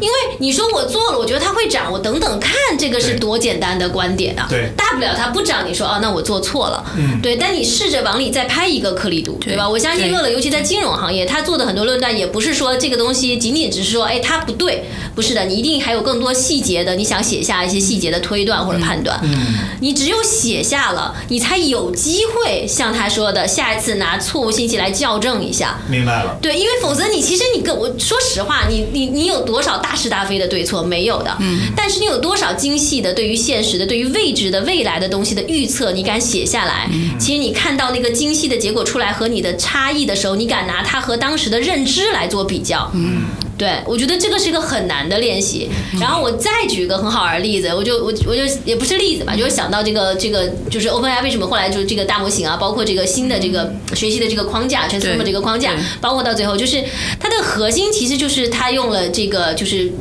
[0.00, 4.46] 因为你说我做了，我觉得它会涨，我等等看，这个是多简单的观点啊。
[4.48, 6.84] 对，大不了它不涨，你说哦，那我做错了。
[6.96, 9.68] 嗯，对，但你试着往里再拍一个颗粒度，对吧？
[9.68, 14.84] 我相信乐乐，尤其在金融行业，他做的很多论断，也不是说这个东西仅仅只是说，哎，它不对。
[15.14, 19.16] 不是的，你一定还有更多细节的，你想写下一些细节的推断或者判断。
[19.22, 25.78] 嗯，你只有写下了，你才有机会像他说的，下一次拿错误信息来校正一下。
[25.88, 26.38] 明白了。
[26.40, 31.36] 对，因为否则你其实你跟我说实话，你你你有多少大是大非的对错没有的？
[31.40, 31.60] 嗯。
[31.76, 36.88] 但是你有多少精细的对于现实的、对于未知的未来的东西的预测，你敢写下来？
[36.92, 37.18] 嗯。
[37.18, 42.90] 其实你看到那个精细的结果出来和你的差异的时候，你敢拿它和当时的认知来做比较？
[42.94, 43.22] 嗯。
[43.56, 45.70] 对，我觉得这个是一个很难的练习。
[46.00, 56.82] 然后我再举一个很好玩的例子，我就我我就也不是例子吧，就是想到这个这个就是 OpenAI 为什么后来就是这个大模型啊，包括这个新的这个学习的这个框架，Transformer 这个框架，包括到最后就是
[57.20, 59.92] 它的核心其实就是它用了这个就是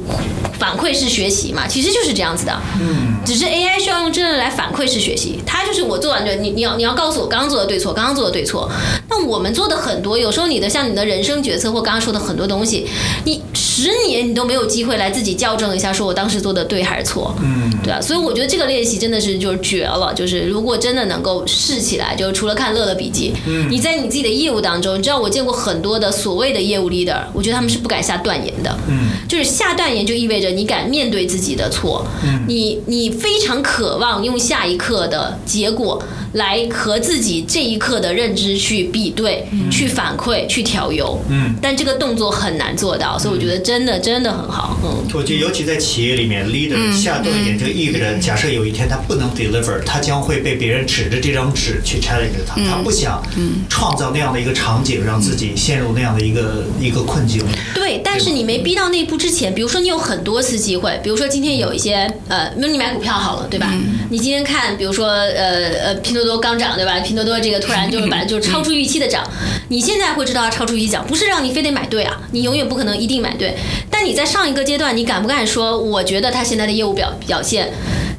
[0.57, 2.59] 反馈式学习嘛，其实就是这样子的。
[2.81, 3.13] 嗯。
[3.25, 8.69] 只是 AI 需要用真人来反馈式学习，它就是我做完对，你你要你要告诉我刚刚做的对错，刚刚做的对错。
[9.09, 12.85] 那我们做的很多，有时候你的像你的人生决策或刚刚说的很多东西，
[13.23, 17.35] 你十年你都没有机会来自己校正一下，说我当时做的对还是错。
[17.41, 28.77] 嗯，对啊，所以我觉得这个练习真的是就是绝了，就是如果真的能够试起来，就除了看乐乐笔记，嗯，你在你自己的业务当中，你知道我见过很多的所谓的业务 leader，我觉得他们是不敢下断言的。
[28.87, 32.05] 嗯，就是下断言就意味着你敢面对自己的错。
[32.23, 33.63] 嗯，你你非常。
[33.63, 41.17] 渴望用下一刻的结果来和自己这一刻的认知去比对、去反馈、去调优。
[41.29, 44.77] 嗯，但这个动作很难做到，所以我觉得真的真的很好。
[44.83, 52.55] 嗯，我觉得尤其在企业里面，leader 下断言就意味着，假设有一天他不能 deliver，他将会被别人指着这张纸去 challenge 他。
[52.63, 53.21] 他不想
[53.69, 57.43] 创造那样的一个场景，让自己陷入那样的一个一个困境。
[57.73, 63.73] 对，但是你没逼到那一步之前，比如说你有很多次机会，比如说今天有一些呃，比如你买股票好了，对吧？
[64.09, 66.99] 你今天看，比如说呃呃，拼多多刚涨，对吧？
[66.99, 69.27] 拼多多这个突然就是把就是超出预期的涨，
[69.69, 73.55] 你现在会知道它超出预期涨，不是让你非得买对啊，你永远不可能一定买对。
[73.89, 77.71] 但你在上一个阶段，你敢不敢说，我觉得他现在的业务表表现，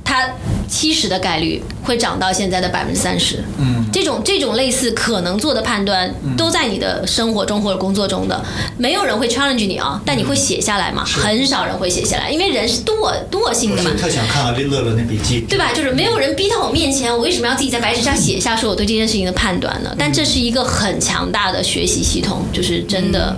[0.05, 0.29] 他
[0.69, 3.45] 七十的概率会涨到现在的百分之三十？
[3.59, 8.43] 嗯，这种这种类似可能做的判断，都在你的生活中或者工作中的，
[8.77, 11.05] 没有人会 challenge 你啊，但你会写下来吗？
[11.05, 14.03] 很少人会写下来，因为人是惰惰性的嘛我是。
[14.03, 15.71] 特想看看乐乐那笔记，对吧？
[15.75, 19.95] 就是没有人逼到我面前，我为什么要自己在白纸上写下说我对这件事情的判断呢？
[19.99, 23.37] 但这是一个很强大的学习系统，就是真的。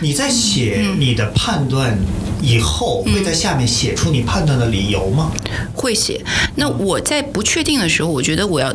[0.00, 1.98] 你在写你的判断
[2.42, 5.32] 以后，会在下面写出你判断的理由吗？
[5.74, 6.20] 会写。
[6.56, 8.72] 那我在不确定的时候，我觉得我要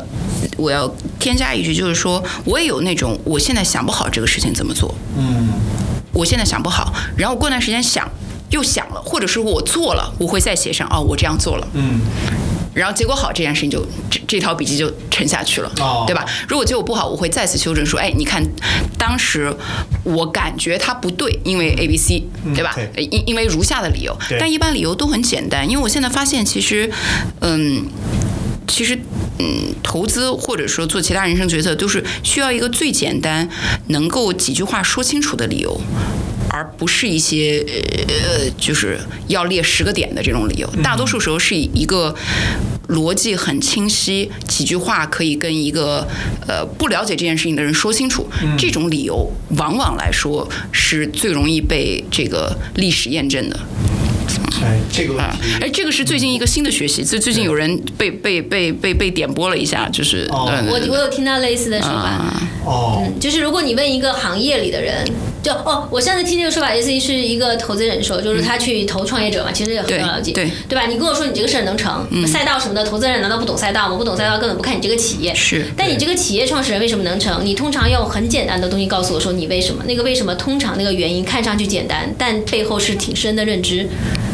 [0.56, 5.48] 我要添加一句，就是说我也有那种我现在想不好这个事情怎么做，嗯，
[6.12, 8.08] 我现在想不好，然后过段时间想
[8.50, 11.68] 又想了，或者是我做了，我会再写上哦，我这样做了。
[11.74, 12.00] 嗯，
[12.74, 16.24] 然后结果好，这件事情就这这条笔记就沉下去了，哦对吧？
[16.48, 18.42] 如果结果不好，我会再次修正说，哎，你看，
[18.98, 19.54] 当时
[20.04, 22.76] 我感觉它不对，因为 A、B、C，对吧？
[22.96, 26.90] 因因为如下的理由，但一般理由都很简单，因为我现在发现其实，
[27.40, 27.86] 嗯。
[28.68, 28.98] 其实，
[29.38, 33.46] 嗯，投资或者说做其他人生决策，都是需要一个最简单、
[33.88, 35.78] 能够几句话说清楚的理由，
[36.52, 37.64] 而不是一些
[38.08, 40.68] 呃，就是要列十个点的这种理由。
[40.82, 42.14] 大多数时候是以一个
[42.88, 46.06] 逻辑很清晰，几句话可以跟一个
[46.46, 48.28] 呃不了解这件事情的人说清楚。
[48.58, 53.58] 这种理由往往来说是最容易被这个历史验证的。
[54.62, 60.48] 哎，这个问啊，题哎，这个是最近一个新的学习，最最近有人被被被被被点播了一下，就是哦。
[60.68, 61.94] 我我有听到类似的说法。
[61.94, 65.04] 啊，哦，嗯，就是如果你问一个行业里的人，
[65.42, 70.50] 就哦，我上次听这个说法，也是是一个投资人说，就是他去投创业者嘛，其实也很对了解，对。
[70.68, 70.86] 对吧？
[70.86, 73.96] 你跟我说你这个事儿能成，赛道什么的，投资人难道不懂赛道吗？
[73.96, 75.34] 不懂赛道根本不看你这个企业。
[75.34, 77.44] 是但你这个企业创始人为什么能成？
[77.44, 83.88] 你通常用很简单的东西告诉我说你为什么，那个为什么通常那个原因看上去简单，但背后是挺深的认知，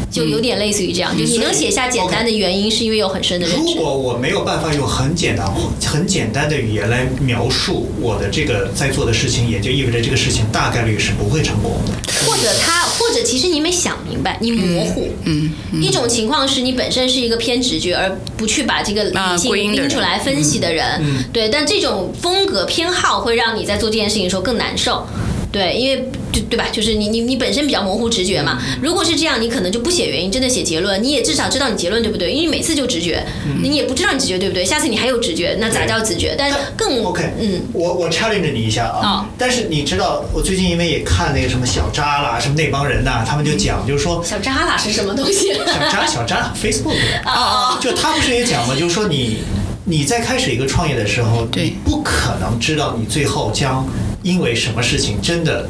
[0.09, 3.75] 就有点类似于这样，就你能写下简单的原因，是因为有很深的认知。
[3.75, 5.45] 如果我没有办法用很简单、
[5.85, 11.93] 很简单的语言来描述我的这个在做的事情，也就意味着这个事情大概率是不会成功的。
[12.25, 15.07] 或者他，或者其实你没想明白，你模糊。
[15.23, 15.51] 嗯，
[15.81, 20.85] 一种情况是你本身是一个偏直觉，而不去把这个啊理性拎出来分析的人。
[21.01, 25.05] 嗯对，但这种风格偏好会让你在做这件事情的时候更难受。
[25.51, 26.65] 对，因为就对吧？
[26.71, 28.61] 就是你你你本身比较模糊直觉嘛。
[28.81, 31.01] 如果是这样，你可能就不写原因，真的写结论。
[31.03, 32.31] 你也至少知道你结论对不对？
[32.31, 33.25] 因为你每次就直觉，
[33.63, 34.63] 你也不知道你直觉对不对。
[34.63, 36.35] 下次你还有直觉，那咋叫直觉？
[36.37, 38.99] 但是更 OK，嗯，我我 challenge 你一下啊。
[39.03, 45.53] 哦但是你知道，我最近因为也看那个什么小扎啦，什么那帮人呐、他们就讲，就是说小扎啦是什么东西？
[45.53, 46.93] 小扎 小扎 Facebook
[47.23, 47.33] 啊，
[47.75, 48.75] 哦就他不是也讲吗？
[48.77, 49.37] 就是说你
[49.85, 53.87] 你在开始一个创业的时候，你不可能知道你最后将
[54.29, 55.67] 因为什么事情真的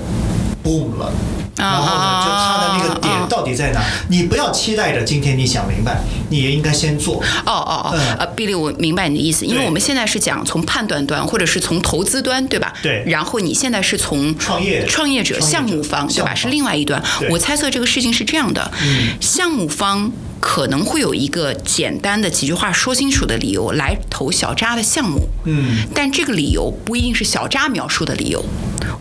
[0.63, 1.11] boom 了。
[1.55, 3.81] 然后呢，就他的那个啊点到底在哪？
[4.07, 7.17] 你不要期待着今天你想明白，你也应该先做。
[7.45, 12.73] 哦哦哦，嗯呃，比利，我明白你的意思，因为我们现在是讲从判断端或者是从投资端，对吧？
[12.81, 16.33] 对然后你现在是从创业创业者、项目方，对吧？
[16.33, 17.03] 是另外一端。
[17.29, 18.71] 我猜测这个事情是这样的，
[19.19, 20.09] 项目方。
[20.39, 28.43] 可能会有一个简单的几句话说清楚的理由来投小扎的项目，嗯，但这个理由不一定是小扎描述的理由。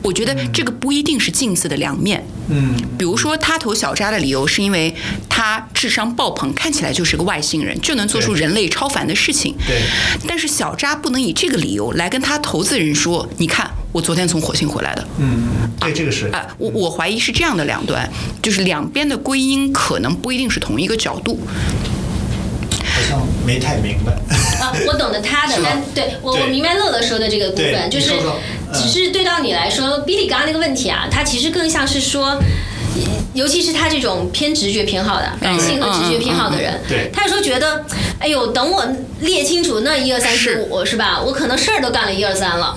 [0.02, 2.24] 我觉得这个不一定是镜子的两面。
[2.48, 4.94] 嗯，比如说，他投小扎的理由是因为
[5.28, 9.54] 他智商爆棚，看起来就是个外星人，就能做出人类超凡的事情。
[9.66, 9.82] 对。
[10.26, 15.06] 但是小扎不能以这个理由来跟他投资人说：“你看，我昨天从火星回来的。
[15.18, 15.48] 嗯，
[15.80, 18.08] 对，这个是啊，我我怀疑是这样的两端，
[18.42, 21.38] 就是两边的归因可能不一定是同一个角度。
[22.82, 24.12] 好像没太明白。
[24.60, 28.40] 啊，我懂得他的但对我对我明白乐乐说的这个部分，就是说说
[28.72, 32.40] 嗯只是对到你来说，Billy 刚刚那个问题啊，他其实更像是说。
[33.34, 36.80] 尤其是他这种偏直觉偏好的、感性和直觉偏好的人，
[37.12, 37.84] 他有时候觉得，
[38.18, 38.84] 哎呦，等我
[39.20, 41.20] 列清楚那一二三四五是吧？
[41.20, 42.72] 我可能事儿都干了一二三了，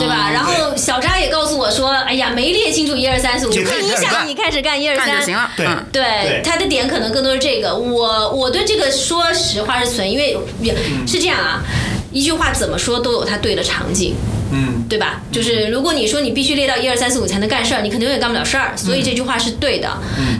[0.00, 0.30] 对吧？
[0.32, 5.24] 然后小扎也告诉我说，哎呀，没列清楚一二三四五，不就开始影响你开始干一二三。
[5.56, 7.74] 对对他的点可能更多是这个。
[7.74, 10.36] 我我对这个说实话是存，因为
[11.06, 11.62] 是这样啊，
[12.12, 14.14] 一句话怎么说都有它对的场景。
[14.54, 15.22] 嗯，对吧？
[15.32, 18.74] 就是如果你说你必须列到一二三四五才能干事儿，你肯定永远干不了事儿。
[18.76, 19.88] 所以这句话是对的。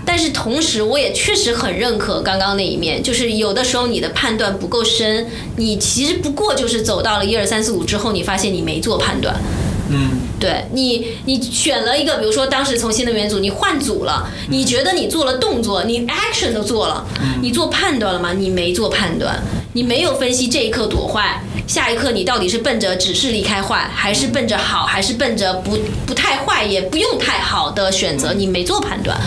[0.04, 9.34] 但是同时，我也确实很认可刚刚那一面，就是有的时候你的判断不够深，你其实不过就是走到了一二三四五之后，你发现你没做判断。
[9.88, 17.06] 嗯，对你，你选了一个，比如说当时从新能源组你换组了，你觉得你做了动作，你 action 都做了，
[17.40, 18.34] 你做判断了吗？
[18.34, 19.42] 你没做判断，
[19.72, 29.18] 你没有分析这一刻多坏，下一刻你到底是奔着只是离开坏，还是奔着好，还是奔着不不太坏也不用太好的选择，你没做判断。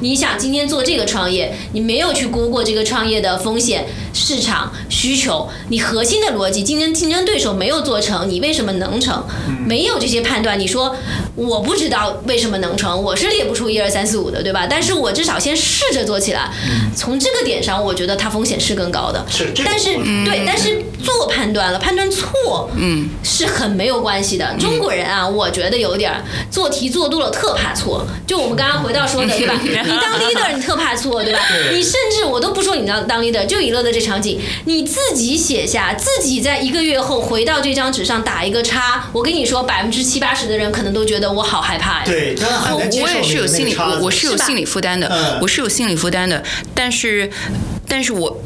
[0.00, 9.22] 你想今天做这个创业，你没有去估过这个创业的风险、市场需求，你核心的逻辑，竞争竞争对手没有做成，你为什么能成？
[9.66, 10.94] 没有这些判断，你说
[11.34, 14.66] 我不知道为什么能成，我是列不出一二三四五的，对吧？
[14.70, 16.50] 但是我至少先试着做起来。
[16.96, 19.24] 从这个点上，我觉得它风险是更高的。
[19.28, 19.94] 是但是
[20.24, 24.54] 对，但是做判断了，判断错，嗯，是很没有关系的。
[24.60, 26.12] 中国人啊，我觉得有点
[26.50, 28.06] 做题做多了特怕错。
[28.26, 29.54] 就我们刚刚回到说的，对吧？
[29.62, 31.40] 你当 leader 你特怕错，对吧？
[31.72, 39.08] 你甚至我都不说你当当 leader，就以乐的这场景，你自己写下，自己在一个月后回到这张纸上打一个叉。
[39.12, 42.02] 我跟你说，百分之七八十的人可能都觉得我好害怕呀。
[42.04, 42.36] 对，
[43.02, 46.40] 我也是有心理，我我是有心理负担的嗯，我是有心理负担的，
[46.74, 47.30] 但是，
[47.88, 48.40] 但是我。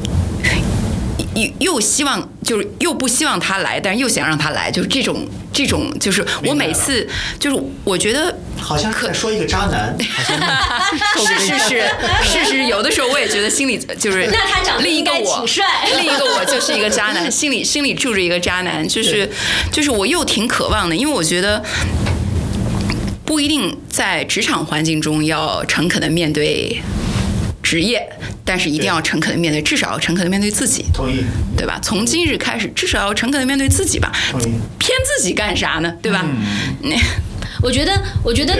[1.34, 7.06] 又又希望就是又不希望他来，但是又想让他来，就是这种这种就是我每次
[7.38, 9.96] 就是我觉得好像是在说一个渣男，
[11.14, 15.64] 好像是 是是是 是，有的时候我也觉得心里就是那他长得另一应该个我挺帅
[16.00, 19.30] 另一个我就是一个渣男，心里心里住着一个渣男，就是
[19.72, 21.62] 就是我又挺渴望的，因为我觉得。
[23.24, 26.80] 不一定在职场环境中要诚恳的面对
[27.62, 28.09] 职业，
[28.42, 31.22] 但是一定要诚恳的面对，至少要诚恳的面对自己，同意，
[31.54, 31.78] 对吧？
[31.82, 34.11] 从今日开始，至少要诚恳的面对自己吧。
[34.30, 34.44] 同意，
[34.78, 35.94] 骗自己干啥呢？
[36.00, 36.24] 对吧？
[36.80, 36.96] 那
[37.62, 37.92] 我觉得，
[38.22, 38.54] 我觉得。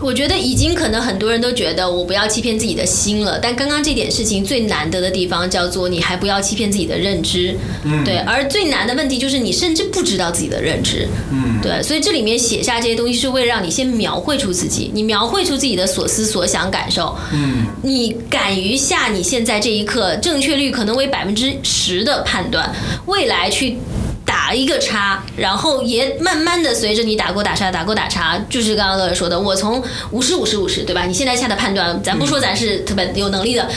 [0.00, 22.72] 我觉得已经可能很多人都觉得我不要欺骗自己的心了，但刚刚这点事情最难得的地方叫做你还不要欺骗自己的认知，嗯对，而最难的问题就是你甚至不知道自己的认知，嗯对，所以这里面写下这些东西是为了让你先描绘出自己，你描绘出自己的所思所想感受，嗯，你敢于下你现在这一刻正确率可能为百分之十的判断，
[23.06, 23.78] 未来去。
[24.38, 29.82] 打一个叉，然后也慢慢的随着你打勾打叉打勾打叉，就是刚刚乐乐说的，我从
[30.12, 31.04] 五十五十五十，对吧？
[31.04, 33.68] 你现在下的判断，咱不说咱是特别有能力的。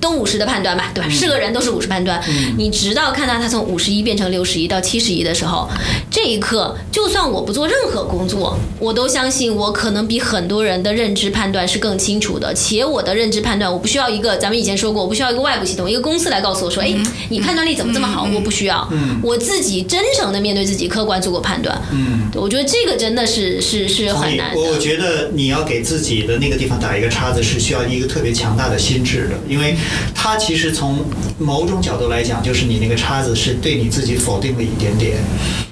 [0.00, 1.10] 都五十的判断吧，对吧？
[1.10, 2.20] 是个人都是五十判断，
[2.56, 5.68] 你直到看到他从五十一变成六十一到七十一的时候，
[6.10, 16.92] 这一刻，就算我不做任何工作，我都相信我可能比很多人的认知判断是更清楚的，且我的认知判断，我不需要一个，咱们以前说过，我不需要一个外部系统，一个公司来告诉我说，哎，
[17.28, 18.26] 你判断力怎么这么好？
[18.34, 18.88] 我不需要，
[19.22, 21.80] 我自己真诚的面对自己，客观做过判断。
[21.92, 24.52] 嗯，我觉得这个真的是是是很难。
[24.56, 24.80] 我我。
[24.80, 29.76] 觉得你要给自己的那个地方打一个叉子，是需要一个特别强大的心智的，因为
[30.14, 31.04] 它其实从
[31.38, 35.18] 某种角度来讲，就是你那个叉子是对你自己否定了一点点。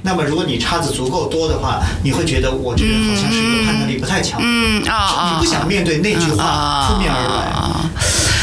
[0.03, 4.41] 那么如果你叉子足够多的话，你会觉得我这个人好像是一个判断力不太强。
[4.43, 7.91] 嗯啊啊，你不想面对那句话扑面而来，啊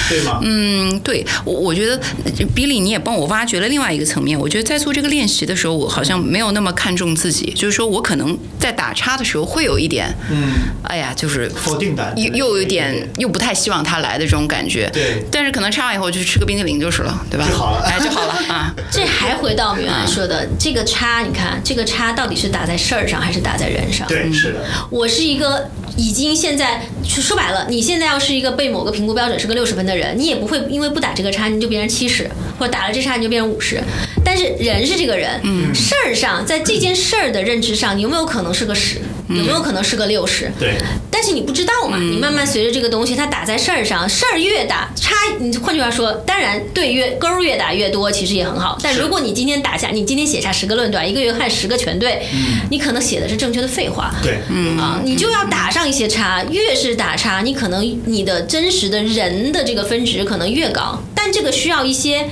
[0.10, 0.39] 对吗？
[0.43, 4.39] 嗯，对我我觉得呃比利你也帮我挖掘了另外一个层面。
[4.39, 10.53] 我觉得在做这个练习的时候，我好像没有那么看重自己，就是说我可能在打叉的时候会有一点，嗯，
[10.84, 14.89] 哎呀，就是否定感又又有一点又不太希望他来的这种感觉。
[14.93, 17.47] 对但是可能插完以后就去吃个冰淇淋就是了，对吧？
[17.49, 18.74] 就好了哎，就好了啊。
[18.91, 24.08] 这还回到我们原来说的这个叉，你看这个叉到底是打在事儿上还是打在人上？
[24.08, 32.29] 对，是的，我是一个已经现在说说白了，你现在要是一个被某个评估标准是个六十分的人，你也不会因为不打这个叉你就变成七十，
[32.59, 33.81] 或者打了这叉你就变成五十。
[34.23, 35.39] 但是人是这个人，
[35.73, 38.97] 事儿上在这件事儿的认知上，你有没有可能是个十？
[39.29, 40.51] 有没有可能是个六十？
[40.59, 40.75] 对，
[41.09, 48.78] 但是你不知道嘛，你慢慢随着这个东西，它打在事儿上，事儿越打差，你换句话说，当然对越勾儿越打越多，其实也很好。
[48.84, 52.21] 但如果你今天打下，你今天写下十个论断，一个月看十个全对，
[52.69, 54.13] 你可能写的是正确的废话。
[54.21, 62.30] 对，嗯啊，你就要打上一些叉，越是打叉，你可能你的真实的人的这个分值可能越高，但这个需要一些。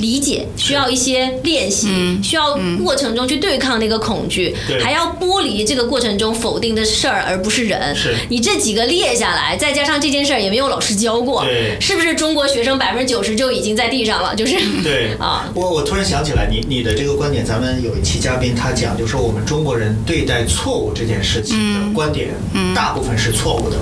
[0.00, 1.88] 理解需要一些练习，
[2.22, 4.82] 需要过程中去对抗那个恐惧，对。
[4.82, 7.94] 还要剥离这个过程中否定的事儿，而不是人。
[7.94, 8.14] 是。
[8.28, 11.44] 你这几个列下来，再加上这件事儿也没有老师教过，
[11.80, 14.34] 是不是中国学生百分之九十就已经在地上了？
[14.34, 15.10] 就是对。
[15.20, 22.28] 啊，我我突然想起来，你你的这个观点，咱们有一期嘉宾他讲，就说我们中国人对待错误这件事情的观点，
[22.74, 23.76] 大部分是错误的。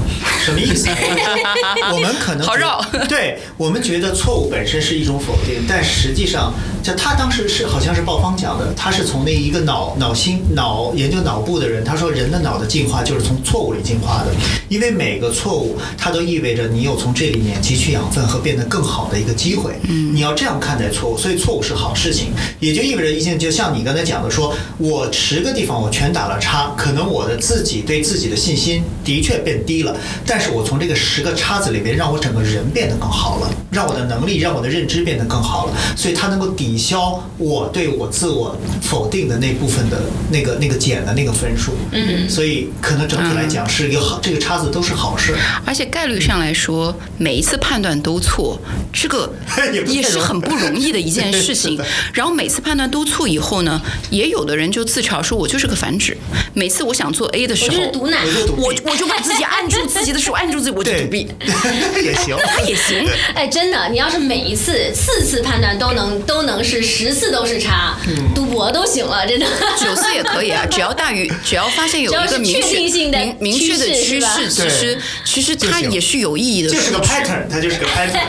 [0.44, 0.88] 什么意思？
[1.92, 2.84] 我们可能好绕。
[3.08, 14.32] 对我们觉得错误本身是一种否定，但实实际上，就他当时是好像是鲍方讲的，他是从那一个脑脑心脑研究脑部的人，他说人的脑的进化就是从错误里进化的，
[14.70, 19.74] 因为每个错误它都意味着你有从这里面汲取养分和变得更好的一个机会。
[19.82, 22.28] 嗯，你要这样看待错误，所以错误是好事情，
[22.59, 29.94] 也就意味着一件，就像你刚才讲的说，我十个地方我全打了叉，可能我的自己对自己的信心的确变低了，
[30.24, 41.72] 但是我从这个十个叉子里面，让我整个人变得更好了，让我的能力，让我的认知变得更好了，所以它能够抵消我对我自我否定的那部分的那个那个减的那个分数。
[41.90, 45.34] 嗯，所以可能整体来讲是一个好，这个叉子都是好事。
[45.66, 48.57] 而且概率上来说，每一次判断都错，
[48.92, 49.28] 这个
[49.88, 51.76] 也是很不容易的一件事情。
[52.14, 56.16] 然后每次判断都错以后呢，也有的人就自嘲说：“我就是个反指。”
[56.55, 58.18] 每次我想做 A 的时我候，就是毒奶。
[58.24, 61.28] 我就赌我我就把自己按住自己的手，按住自己，我就对赌 B，
[62.03, 62.36] 也行。
[62.66, 63.05] 也行。
[63.34, 68.34] 哎，真的，你要是每一次四次判断都能都能是十次都是差，嗯。
[68.34, 69.47] 赌博都行了，真的。
[69.78, 76.70] 九次也可以啊，只要大于， 只要发现有一个明确定性的明明确的趋势其实其实它也是有意义的。
[76.70, 78.20] 就是个 pattern，它就是个 pattern。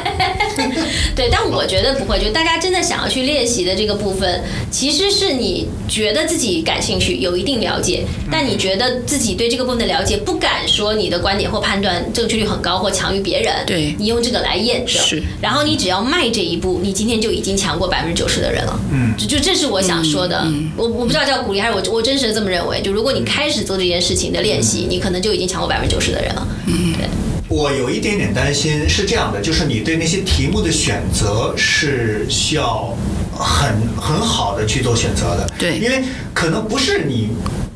[1.16, 13.95] 对，但我觉得不会，就大家真的想要去练习的这个部分，其实是你觉得自己感兴趣，有一定了解，但你觉得自己对这个部分的了解，不敢说你的观点或判断正确率很高或强于别人，对。
[13.97, 15.24] 你用这个来验证，是。
[15.41, 20.45] 然后你只要迈这一步，你今天就已经强过百分之九十的人了，嗯，就就这是我想说的，
[20.76, 27.08] 我我不知道叫鼓励还是我我真实的这么认为，就如果你开始做这件事情的练习，你可能就已经强过百分之九十的人了，嗯，对。
[27.47, 32.95] 我有一点点担心，是这样的，就是你对那些题目的选择是需要
[33.36, 35.50] 很很好的去做选择的。
[35.58, 35.80] 对。
[35.80, 37.30] 因为可能不是你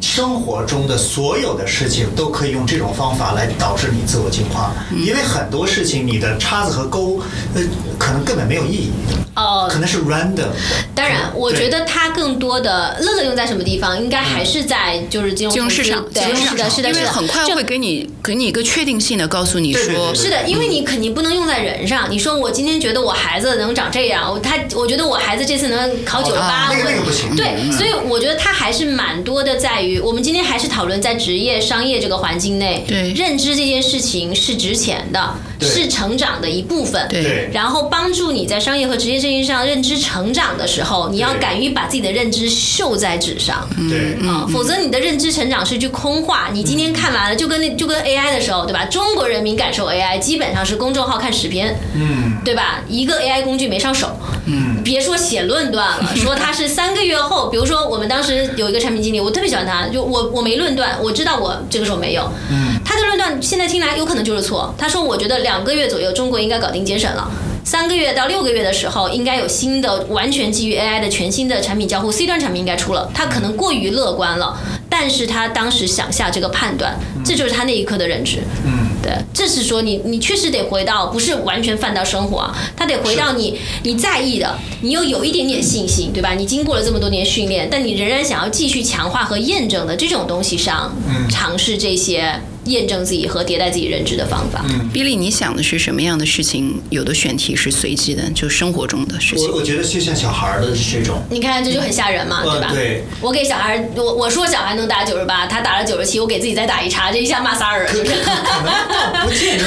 [0.04, 7.22] 生活中的所有的事情都可以用这种方法来导致你自我进化，因为很多事情你的叉子和钩，
[7.56, 7.62] 呃，
[7.98, 8.92] 可能根本没有意义，
[9.36, 10.52] 哦，可能是 random 的。
[10.94, 16.70] 当然，我觉得它更多的乐乐用在什么地方，应该还是在就是金融金融市场，对，金融是的，市场。
[16.70, 22.12] 是的，是的，因为很快会给你给你一个确定性的告诉你说是的，因为你肯定不能用在人上。
[22.12, 27.34] 你说我今天觉得我孩子能长这样，我他我觉得我孩子这次能考九十八，啊那个不行。
[27.38, 37.08] 对，嗯所以我觉得它还是蛮多的，在于我们今天还是讨论在职业商业这个环境内，对认知这件事情是值钱的，是成长的一部分。
[37.10, 43.68] 对对然后帮助你在商业和职业这件事上认知成长的时候，你要敢于把自己的认知秀在纸上。
[43.90, 46.50] 对，啊、否则你的认知成长是句空话。
[46.54, 48.86] 你今天看完了，就跟那就跟 AI 的时候，对吧？
[48.86, 52.82] 中国人民感受 AI 基本上是公众号看十篇，嗯，对吧？
[52.88, 54.16] 一个 AI 工具没上手，
[54.46, 64.74] 嗯，别说写论断了， 说他是三个月后，比如说我们当时有一个产品经理，我特别喜欢他，就我我没论断，我知道我这个时候没有，嗯，他的论断现在听来有可能就是错。
[64.78, 67.32] 他说我觉得两个月左右中国应该搞定节省了。
[67.66, 73.10] 三个月到六个月的时候，应该有新的完全基于 AI 的全新的产品交互，C 端产品应该出了。
[73.14, 78.40] 他可能过于乐观了，但是他当时想下这个判断，这就是他那一刻的认知。
[78.66, 86.34] 嗯，对，这是说你你确实得回到，不是完全放到生活啊，他得回到你你在意的，你又有一点点信心，对吧？
[86.34, 91.28] 你经过了这么多年训练，但你仍然想要继续强化和验证的这种东西上，嗯。
[91.30, 94.64] 尝试这些验证自己和迭代自己认知的方法。
[94.70, 96.82] 嗯 Billy，你想的是什么样的事情？
[96.90, 99.58] 有的选题是随机的，就生活中的事情我。
[99.58, 102.72] 我觉得就像小孩儿的这种，你看，这就很吓人嘛，呃对吧？
[102.74, 109.64] 对我给小孩，我我说小孩能打九十八，他打了九十七，我给自己再打一叉，这一下骂仨人，可能倒不见得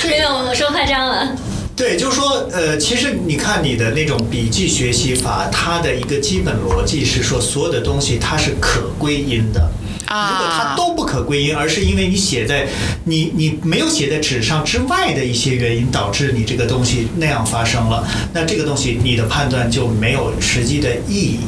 [0.00, 1.36] 是没有，我说夸张了。
[1.76, 9.68] 对，就是说，呃，其实你看你的那种笔记学习法，它的一个基本逻辑是说，所有的东西它是可归因的。
[10.06, 12.66] 啊如果它都不可归因，而是因为你写在
[13.04, 21.38] 你你没有写在纸上之外的一些原因，导致你这个东西那样发生了，那这个东西你的判断就没有实际的意义。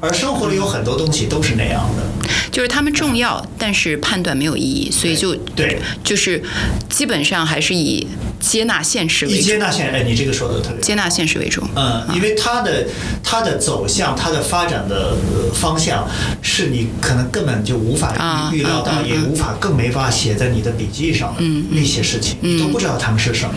[0.00, 6.42] 而生活里有很多东西都是那样的，就是他们重要，但是判断没有意义，所以就对，就是
[6.88, 8.06] 基本上还是以
[8.38, 9.38] 接纳现实为主。
[9.38, 10.80] 以，接纳现实，哎，你这个说的特别。
[10.80, 11.62] 接纳现实为主。
[11.74, 12.86] 嗯，因为它的
[13.24, 16.08] 它的走向，它的发展的呃方向，
[16.40, 23.54] 是你可能根本就无法啊预预料到，也无法更没法写在你的笔记上的那些事情，你都不知道他们是什么。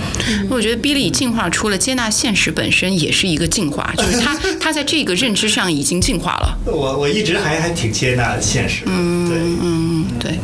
[0.50, 6.58] 我觉得 Billy 进化出了接纳现实本身也是一个进化，就是他 他在这个认知上已经进化了。
[6.66, 10.40] 我我一直还还挺接纳现实的，对，嗯，对，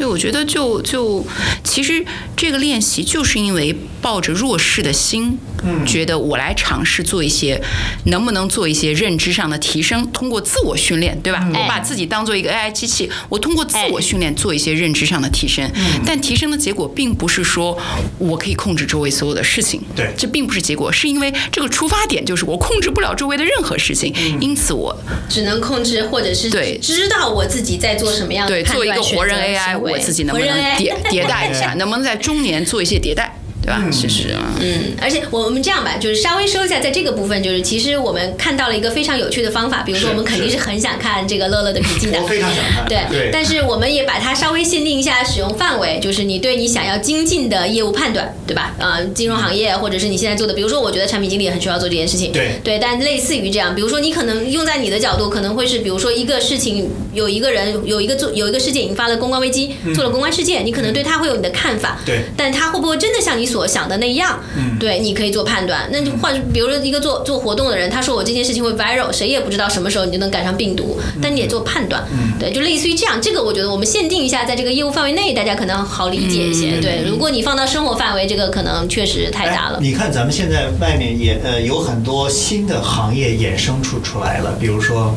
[0.00, 1.22] 对，我觉得就就
[1.62, 2.02] 其实
[2.34, 7.60] 这个练习就是因为抱着弱势的心，嗯觉得我来尝试做一些，
[8.04, 11.40] 能不能做一些认知上的提升，通过自我训练，对吧？
[11.44, 17.78] 嗯我把自己当做一个 AI 机器，我通过自我训练做一些认知上的提升，嗯但提升的结果并不是说
[18.16, 24.96] 我可以控制周围所有的事情，对这并不是结果，是因为这个出发点就是我控制不了周围的任何事情，嗯因此我
[25.28, 33.30] 只能控制或者是对知道我自己在做什么样的对，判做一个活人 AI，我自己能不能迭迭代一下， 能不能在中年做一些迭代，
[33.70, 33.90] 对吧？
[33.92, 42.84] 是是啊，嗯，而且我们这样吧，就是稍微说一下，在这个部分，就是其实我们看到了一个非常有趣的方法，比如说我们肯定是是很想看这个乐乐的笔记的我，非常想看。
[42.88, 48.74] 对，对，但是我们也把它稍微限定一下使用范围，就是你对你想要精进的业务判断，对吧？
[48.78, 52.32] 呃，金融行业或者是你现在做的，比如说，我觉得产品经理也很需要做这件事情。
[52.32, 61.98] 对对，但类似于这样，比如说你可能用在你的角度，可能会是，比如说一个事情有一个人有一个做有一个事件引发了公关危机，做了公关事件，你可能对他会有你的看法。
[62.04, 64.38] 对但他会不会真的像你所想的那样？
[64.56, 65.88] 嗯对，你可以做判断。
[65.92, 72.04] 那就换，比如说一个做做活动的人，他说我这件事情会 viral，谁也不知道什么时候你就能赶上病毒，但你也做判断。
[72.12, 73.20] 嗯对，就类似于这样。
[73.20, 76.72] 这个我觉得我们限定一下，在这个业务范围内，大家可能好理解一些。
[76.76, 79.78] 嗯对，如果你放到生活范围，这个可能确实太大了。
[79.78, 85.14] 哎你看，咱们现在外面也呃有很多新的行业衍生出出来了，比如说。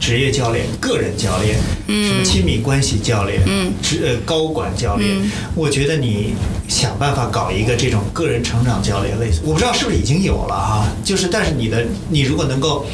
[0.00, 6.34] 职业教练、个人教练，什么亲密关系教练，嗯，职呃高管教练，我觉得你
[6.66, 12.86] 想办法搞一个这种个人成长教练类似，我不知道是不是已经有了哈，就是但是你的你如果能够，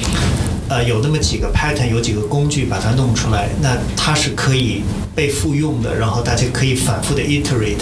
[0.68, 4.82] 呃，有那么几个 pattern，有几个工具把它弄出来，那它是可以
[5.14, 7.78] 被复用的，然后大家可以反复的 iterate，、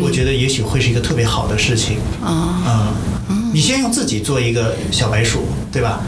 [0.00, 1.96] 我觉得也许会是一个特别好的事情。
[2.24, 2.94] 啊，嗯，
[3.52, 6.00] 你先用自己做一个小白鼠，对吧？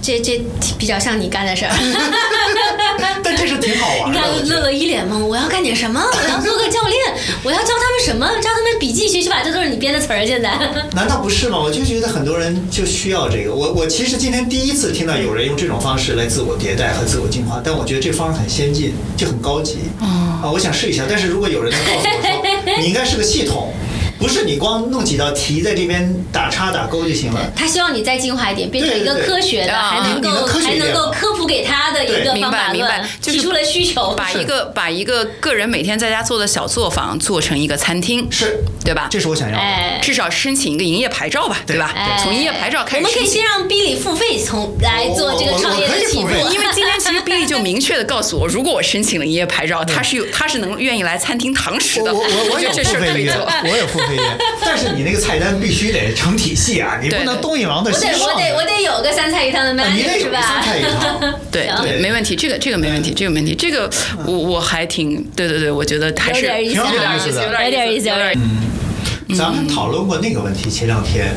[0.00, 0.44] 这这这
[0.78, 1.72] 比较像你干的事儿。
[3.22, 4.54] 但这是挺好玩你的。
[4.54, 6.00] 乐乐一脸懵，我要干点什么？
[6.00, 8.26] 我要做个教练， 我要教他们什么？
[8.40, 10.24] 教他们笔记学习法，这都是你编的词儿。
[10.24, 10.56] 现在，
[10.94, 11.58] 难道不是吗？
[11.58, 13.54] 我就觉得很多人就需要这个。
[13.54, 19.78] 我我其实今天第一次听到有人用这种方式来自我迭代和自我进化，但我觉得这方式很先进，就很高级。
[20.00, 21.04] 啊，我想试一下。
[21.08, 23.72] 但是如果有人能告诉我说，你应该是个系统。
[24.18, 27.50] 不是你光弄几道题在这边打叉打勾就行了。
[27.54, 34.14] 他希望你再进化一点，变成一个对对对科学的，啊还能够能还能够科普给他的一个方法明白论明白，就是提出了需求。
[34.16, 39.08] 把一个把一个个人每天在家做的小作坊做成一个餐厅，是，对吧？
[39.10, 39.60] 这是我想要的。
[39.62, 40.00] 哎。
[40.02, 41.92] 至少申请一个营业牌照吧，对吧？
[41.94, 52.14] 哎从营业牌照开始我们可以先让 Billy 付费，从来做这个创业的起步 因为今天其实 Billy 就明确的告诉我，如果我申请了营业牌照，他是有他是能愿意来餐厅堂食的。
[52.14, 60.40] 我我我我有觉得这事儿付费意愿可以做。，我也付费意愿，但是你那个菜单必须得成体系啊，你不能东一榔头我得西上我得我得有个三菜一汤的 menu 得有是吧？
[60.40, 61.34] 三菜一汤。
[61.50, 61.66] 对。
[61.82, 63.90] 对，没问题，这个这个没问题，这个没问题，这个
[64.24, 67.44] 我我还挺对对对，我觉得还是有点意思挺有点，意思的。
[67.44, 69.36] 有点意思，有点意思。
[69.36, 71.34] 咱们讨论过那个问题，前两天，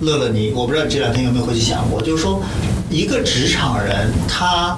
[0.00, 2.42] 乐乐你，我不知道你这两天有没有回去想过，就是说，
[2.90, 4.76] 一个职场人他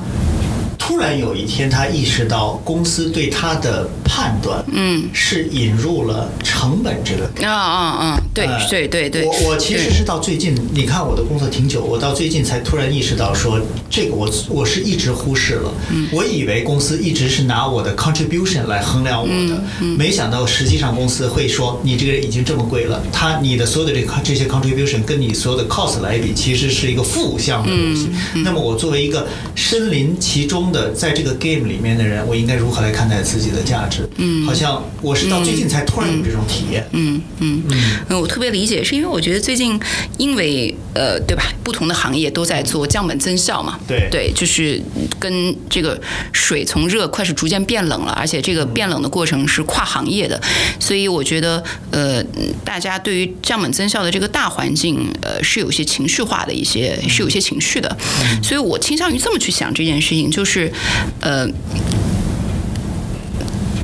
[0.93, 7.51] 突然有一天他意识到公司对他的判断，嗯，是引入了成本这个概念。
[7.51, 13.61] 啊啊啊，对呃对对对，我我其实是到最近，你看我的工作挺久，我到最近才突然意识到说，
[13.91, 15.73] 这个我我是一直忽视了。
[15.91, 28.09] 嗯我以为公司一直是拿我的 contribution 来衡量我的，嗯没想到实际上公司会说，你这个人已经这么贵了，他你的所有的这个这些 contribution 跟你所有的 cost 来比，其实是一个负向的东西。
[28.35, 34.09] 嗯那么我作为一个身临其中的在这个 game 里面的人，我应该如何来看待自己的价值？
[34.17, 36.89] 嗯，好像我是到最近才突然有这种体验。
[36.93, 39.79] 嗯嗯嗯，我特别理解，是因为我觉得最近
[40.17, 44.09] 因为呃，对吧，不同的行业都在做降本增效嘛，对。
[44.13, 44.81] 对，就是
[45.19, 46.01] 跟这个
[46.33, 50.41] 水从热开始逐渐变冷了，而且这个变冷的过程是跨行业的，
[50.79, 52.23] 所以我觉得呃，
[52.65, 57.97] 大家对于降本增效的这个大环境呃是有些情绪化的一些是有些情绪的，
[58.41, 60.73] 所以我倾向于这么去想这件事情，就是
[61.21, 61.49] 呃。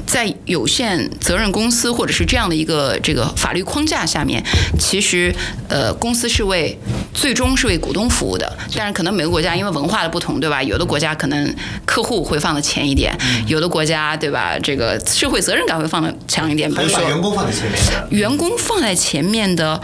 [0.09, 4.43] 在有限责任公司或者是这样的一个这个法律框架下面，
[4.79, 5.33] 其实
[5.69, 6.77] 呃公司是为
[7.13, 10.63] 最终是为股东服务的，但是可能每个国家因为文化的不同，对吧？
[10.63, 11.55] 有的国家可能
[11.85, 13.15] 客户会放的前一点，
[13.47, 14.59] 有的国家对吧？
[14.63, 18.09] 这个社会责任感会放的强一点，比如说把员工放在前面的。
[18.11, 19.81] 员工放在前面的，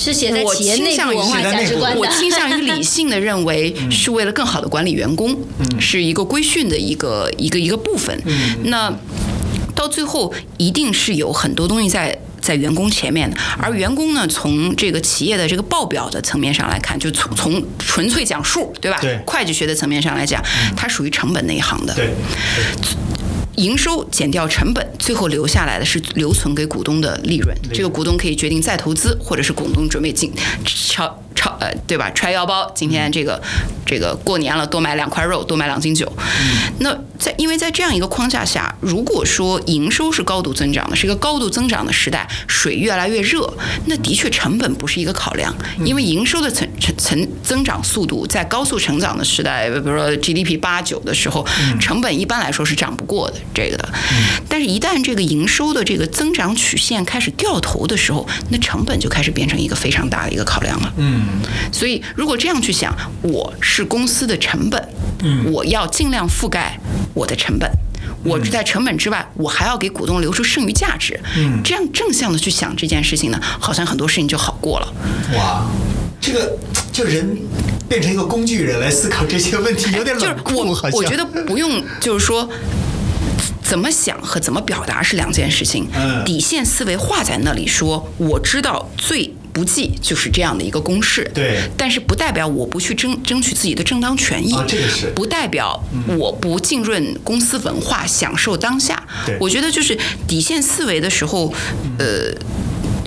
[0.00, 2.06] 是写在我企业内倾向于部文化价值观的我。
[2.06, 5.36] 倾向于理性的认为是为了更好的管理员工，
[5.78, 8.18] 是一个规训的一个一个一个部分。
[8.64, 8.92] 那
[9.74, 12.18] 到最后一定是有很多东西在。
[12.40, 18.98] 在员工前面的，而员工呢，从这个企业的这个报表的层面上来看，就从从纯粹讲数，对吧？
[19.02, 20.42] 对会计学的层面上来讲，
[20.74, 21.94] 它属于成本那一行的。
[21.94, 22.08] 对，
[23.56, 27.56] 营收减掉成本，最后留下来的是留存给股东的利润。
[27.72, 30.32] 这个股东可以决定再投资，或者是股东准备进
[30.64, 32.10] 超超呃，对吧？
[32.10, 33.40] 揣腰包，今天这个
[33.86, 36.10] 这个过年了，多买两块肉，多买两斤酒。
[36.78, 43.52] 那在因为在这样一个框架下，如果说营收是高度增长的，是一个高度增长的时代，水越来越热，
[43.86, 45.54] 那的确成本不是一个考量，
[45.84, 51.46] 因为营收的成成成增长速度在高速成长的时代，比如说 GDP 八九的时候，
[51.80, 53.88] 成本一般来说是涨不过的这个的。
[54.48, 60.92] 但是，一旦这个营收的这个增长曲线开始掉头的时候，那成本就开始变成一个非常大的一个考量了。
[60.96, 61.22] 嗯
[61.72, 64.88] 所以，如果这样去想，我是公司的成本，
[65.52, 66.78] 我要尽量覆盖
[67.14, 67.70] 我的成本。
[68.22, 71.18] 我在成本之外，我还要给股东留出剩余价值。
[71.36, 74.94] 嗯这样正向的去想这件事情呢，好像很多事情就好过了。
[75.36, 75.66] 哇，
[76.20, 76.58] 这个
[76.92, 77.38] 就人
[77.88, 82.48] 变成一个工具人来思考这些问题，有点就是冷酷，我我觉得不用，就是说。
[83.62, 85.86] 怎么想和怎么表达是两件事情。
[85.94, 91.30] 嗯底线思维画在那里说，我知道最不计就是这样的一个公式。
[91.34, 94.54] 对但是不代表我不去争争取自己的正当权益。
[94.54, 95.82] 啊这个是不代表
[96.18, 99.36] 我不浸润公司文化，享受当下对。
[99.40, 101.52] 我觉得就是底线思维的时候，
[101.98, 102.32] 呃，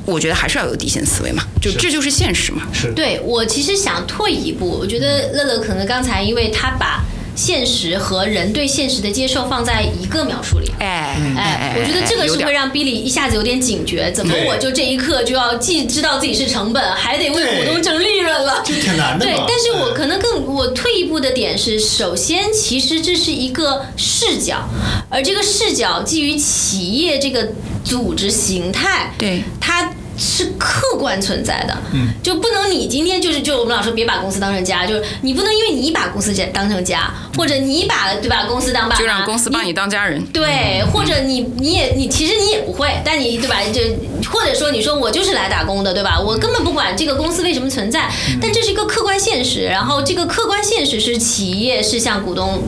[0.05, 2.63] 我觉得还是要有底线思维嘛，就这就是现实嘛。
[2.73, 7.03] 是对我其实想退一步，我觉得乐乐可能刚才因为他把
[7.35, 10.71] 现实和人对现实的接受放在一个描述里。
[10.79, 18.61] 哎哎，我觉得这个是会让 Billy 一下子有点警觉，怎么我就这一刻就要既知道自己是成本，还得为股东挣利润了？
[18.65, 24.67] 这挺难的，对但是我嗯可能更我退一步的点是，首先其实这是一个视角，
[25.09, 27.49] 而这个视角基于企业这个
[27.83, 29.93] 组织形态，对它。
[30.17, 40.23] 是客观存在的，嗯，就不能你今天就是就我们老说别把公司当成家，就是你不能因为你把公司当成家，或者你把对吧公司当爸妈，就让公司把你当家人。
[40.27, 43.57] 对，或者你你也你其实你也不会，但你对吧？
[43.73, 43.81] 就
[44.29, 46.19] 或者说你说我就是来打工的，对吧？
[46.19, 48.09] 我根本不管这个公司为什么存在，
[48.41, 49.65] 但这是一个客观现实。
[49.65, 52.61] 然后这个客观现实是企业是向股东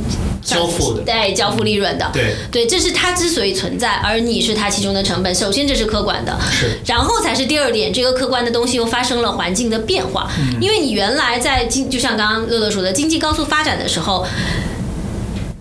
[0.45, 1.01] 交付的。
[1.01, 2.35] 对，交付利润的，对。
[2.49, 5.35] 对，这是它之所以存在，而你是它其中的成本。
[5.35, 6.79] 首先这是客观的，是。
[6.85, 10.31] 然后才是第二点，这个客观的东西又发生了环境的变化，
[10.61, 14.25] 因为你原来在经，就像刚刚乐乐说的，经济高速发展的时候。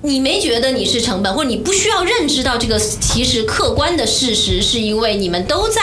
[0.06, 5.80] 你没觉得你是成本，或者你不需要认知到这个其实客观的事实，是因为你们都在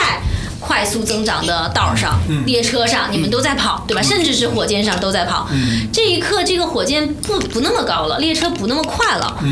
[0.62, 4.00] 快速增长的道儿上、列车上，你们都在跑，对吧？
[4.00, 5.48] 甚至是火箭上都在跑。
[5.92, 9.42] 这一刻，这个火箭不不那么高了，列车不那么快了。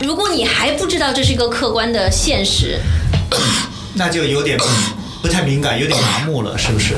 [0.00, 2.80] 如果你还不知道这是一个客观的现实，
[3.94, 4.58] 那就有点
[5.22, 6.96] 不太敏感，有点麻木了，是不是？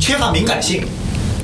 [0.00, 0.84] 缺乏敏感性。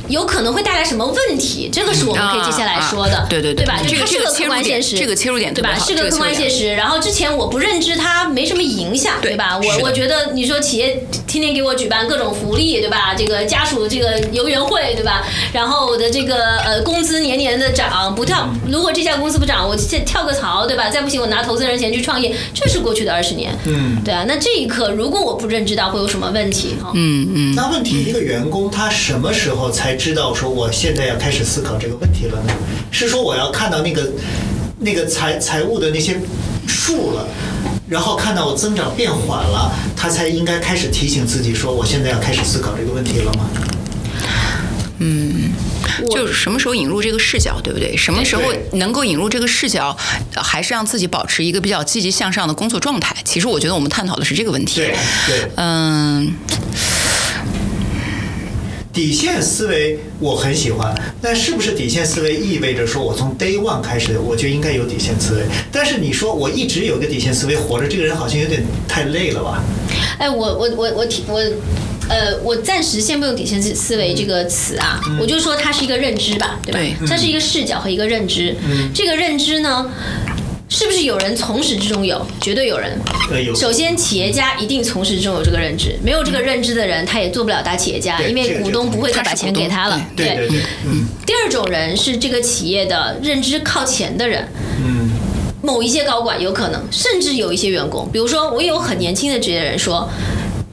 [0.08, 1.68] 有可能会带来什么问题？
[1.72, 3.80] 这个是我们可以接下来说的，啊啊对对对对吧？
[3.82, 5.78] 就这个它是个客观现实，这个切入点对吧？
[5.78, 6.74] 是个客观现实。
[6.74, 9.58] 然后之前我不认知它没什么影响，对对吧？
[9.58, 13.14] 我我觉得你说企业天天给我举办各种福利，对吧？
[13.16, 15.26] 这个家属这个游园会，对吧？
[15.52, 20.88] 然后我的这个呃工资年年的涨，不跳，如果这家公司不涨，我跳跳个槽，对吧？
[20.88, 24.24] 再不行我拿投资人钱去创业，这是过去的二十年，嗯，对啊。
[24.26, 26.76] 那这一刻如果我不认知到会有什么问题？
[26.82, 32.52] 哈，嗯嗯，那问题，一个员工他什么时候才知道说我现在要开始思考这个问题了呢？
[32.90, 34.08] 是说我要看到那个
[34.78, 36.18] 那个财财务的那些
[36.66, 37.26] 数了，
[37.88, 43.50] 然后看到我增长变缓了，他才应该开始提醒自己说我现在要开始思考这个问题了吗？
[45.00, 45.52] 嗯
[46.10, 47.96] 就是什么时候引入这个视角，对不对？
[47.96, 48.42] 什么时候
[48.74, 49.96] 能够引入这个视角，
[50.34, 53.16] 呃还是让自己保持一个比较积极向上的工作状态？
[53.24, 54.76] 其实我觉得我们探讨的是这个问题。
[54.76, 54.94] 对
[55.26, 56.32] 对，嗯，
[58.98, 60.92] 底线思维我很喜欢，
[61.22, 65.42] 但是不是底线思维意味着说我从 day one 开始我就应该有底线思维？
[65.70, 69.62] 但是你说我一直有一个底线思维活着，这个人好像有点太累了吧？
[70.18, 71.40] 哎，我我我我挺我。
[72.10, 76.78] 呃，我暂时先不用底线思思维这个词啊，我就说它是一个认知吧，对吧？
[76.78, 78.56] 对它是一个视角和一个认知。
[78.94, 79.92] 这个认知呢，
[80.68, 82.24] 是不是有人从始至终有？
[82.40, 82.98] 绝对有人。
[83.30, 90.00] 呃，有首先，企业家一定从始至终有这个认知，没有这个认知的人，他也做不了大企业家，因为股东不会再把钱给他了。
[90.14, 94.46] 对对对，嗯第二种人是这个企业的认知靠前的人，
[94.84, 95.10] 嗯
[95.62, 100.08] 某一些高管有可能，甚至有一些员工，比如说我有很年轻的职业人说。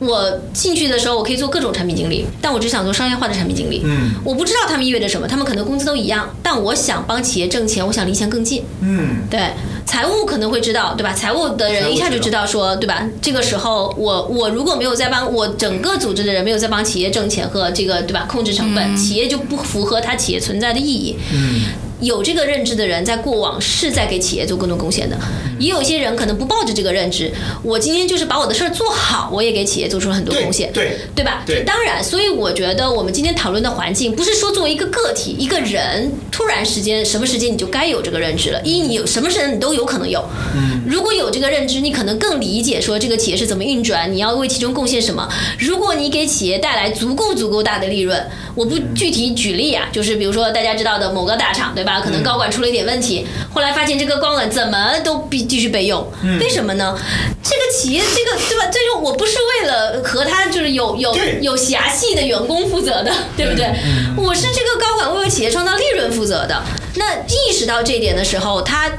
[0.05, 3.81] 我进去的时候，我可以做各种产品经理，但我只想做商业化的产品经理。
[3.83, 8.63] 嗯我不知道他们意味着什么，他们可能工资都一样，但我想帮企业挣钱，我想离钱更近。
[8.81, 9.51] 嗯，对，
[9.85, 11.13] 财务可能会知道，对吧？
[11.13, 13.07] 财务的人一下就知道说，对吧？
[13.21, 21.15] 这个时候我我如果没有在帮我整个组织的人没有在帮企业挣钱和这个对吧控制成本，企业就不符合它企业存在的意义。
[21.33, 21.61] 嗯
[22.01, 25.17] 有这个认知的人，在过往是在给企业做更多贡献的，
[25.59, 27.31] 也有一些人可能不抱着这个认知，
[27.63, 31.43] 我今天就是把我的事儿做好，我也给企业做出了很多贡献，对对吧？
[31.45, 38.61] 对当然，所以我觉得我们今天讨论的环境，不是说作为一个个体、一个人，突然时间什么时间你就该有这个认知了。
[38.63, 40.23] 一，你有什么时间你都有可能有。
[40.55, 45.27] 嗯，如果有这个认知，你可能更理解说这个企业是怎么运转，你要为其中贡献什么。
[45.57, 48.21] 如果你给企业带来足够足够大的利润，
[48.55, 51.99] 我不具体举例啊，就是比如说大家知道的某个大厂，对吧？
[51.99, 56.07] 可能高管出了一点问题，后来发现这个高管怎么都必继续备用，
[56.39, 56.97] 为什么呢？
[57.43, 58.65] 这个企业这个对吧？
[58.71, 63.69] 这种我不是为了和他就是有有有狭系的员工负责的，对不对？
[64.15, 66.63] 我是这个高管为企业创造利润负责的。
[66.95, 68.89] 那意识到这一点的时候，他。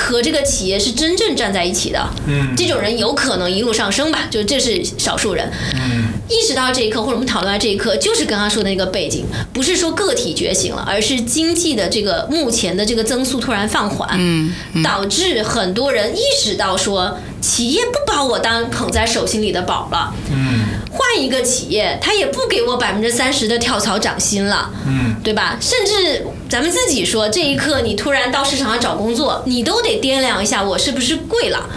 [0.00, 2.54] 和这个企业是真正站在一起的，嗯。
[2.56, 5.50] 这种人有可能一路上升吧，就这是少数人。
[5.74, 6.08] 嗯。
[6.28, 14.52] 意识到这一刻，或者我们讨论到这一刻，就是刚刚说的那个背景，不是说个体觉醒了，而是经济的这个目前的这个增速突然放缓，嗯
[14.84, 20.59] 导致很多人意识到说，企业不把我当捧在手心里的宝了，嗯
[20.90, 25.56] 换一个企业，他也不给我百分之三十的跳槽涨薪了，嗯，对吧？
[25.60, 31.68] 甚至咱们自己说，这一刻你突然到市场上找工作，你都得掂量一下，我是不是贵了。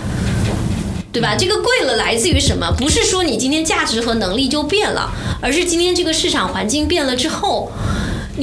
[1.12, 1.36] 对吧？
[1.38, 2.74] 这个贵了来自于什么？
[2.76, 7.72] 不是说你今天价值和能力就变了，而是今天这个市场环境变了之后，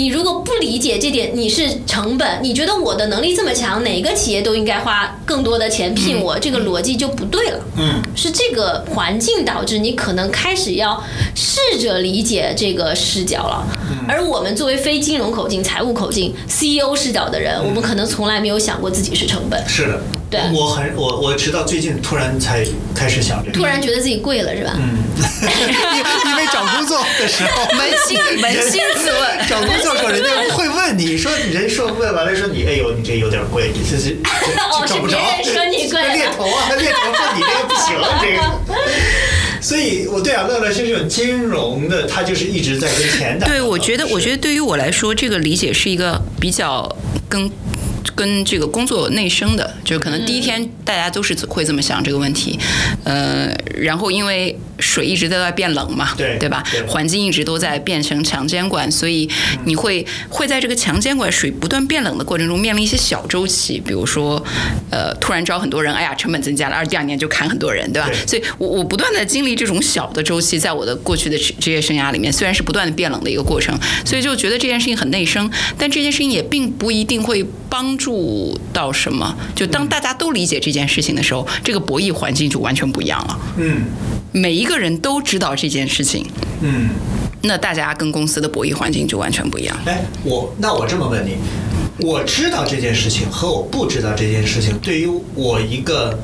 [0.00, 7.60] 你如果不理解这点，你是成本，你觉得我的能力这么强，哪个企业都应该花更多的钱聘我，这个逻辑就不对了。
[7.76, 11.04] 嗯，是这个环境导致你可能开始要
[11.34, 13.62] 试着理解这个视角了。
[14.08, 20.00] 而我们作为非金融口径、财务口径、CEO 视角的人，我们可能从来没有想过自己是成本，是的，
[20.30, 24.74] 对我很我我直到最近突然才开始想这个，突然觉得自己贵了，是吧？
[24.76, 25.02] 嗯，
[25.42, 34.16] 因因为找工作的时候， 扪心扪心自问，找工作时候，人家会问你说，人说问完了说你，哎呦，你这有点贵，你这这
[34.86, 38.80] 找不着，是别人说你贵猎头啊，猎头说你这个不行，这个。
[39.60, 43.58] 所以，我对啊，乐乐是这种金融的，他就是一直在跟钱打交道。
[43.58, 46.96] 对，我觉得，我觉得对于我来说，这个理解是一个比较
[47.28, 47.50] 跟。
[48.20, 52.58] 跟这个工作内生的，就是可能第一天大家都是会这么想这个问题，
[53.02, 56.82] 呃，然后因为水一直都在变冷嘛，对对吧对？
[56.82, 59.26] 环境一直都在变成强监管，所以
[59.64, 64.44] 你会会在这个强监管水不断变冷的过程中面临一些小周期，比如说，
[64.90, 68.08] 呃，突然招很多人，哎呀，成本增加了，而第二年就砍很多人，对吧？
[68.10, 73.74] 对所以我我不断的经历这种小的周期，在我的过去的职职业生涯里面，虽然是不断的变冷的一个过程，
[74.04, 79.34] 所以就觉得这件事情很内生，但这件事情也并不一定会帮助到什么。
[79.54, 83.38] 就当大家都理解这件事情的时候，这个博弈环境就完全不一样了。
[83.56, 83.82] 嗯
[84.32, 86.26] 每一个人都知道这件事情，
[86.60, 86.90] 嗯，
[87.42, 89.76] 那大家跟公司的博弈环境就完全不一样。
[89.86, 91.36] 哎，我那我这么问你，
[92.06, 96.18] 我知道这件事情和我不知道这件事情，对于我一个。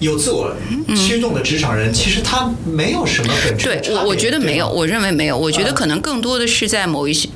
[0.00, 0.52] 有自我
[0.96, 3.96] 驱动的职场人，其实他没有什么本质的对差别。
[3.96, 5.38] 我，我觉得没有，我认为没有。
[5.38, 7.28] 我觉得嗯可能更多的是在某一些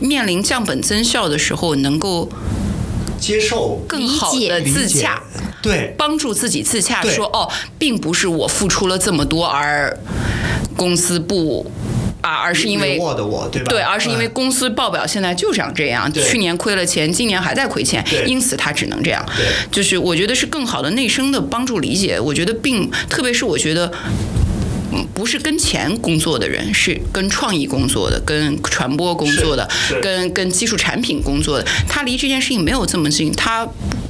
[0.00, 2.28] 面临降本增效的时候，能够
[3.20, 5.22] 接受更好的自洽。
[5.60, 9.98] 对，帮助自己自洽，对说哦，并不是我付出了这么多而
[10.76, 11.68] 公司不
[12.28, 13.70] 啊，而是因为对吧？
[13.70, 19.24] 对，而是因为嗯公司报表现在就长这样，对去年亏了钱，今年还在亏钱，因此他只能这样。
[19.36, 23.90] 对就是我觉得是更好的内生的帮助理解，我觉得并特别是我觉得。
[24.90, 29.68] 嗯不是跟钱工作的人，是跟创意工作的，跟传播工作的
[30.00, 33.68] 跟跟技术产品工作的，他离这件事情没有这么近，他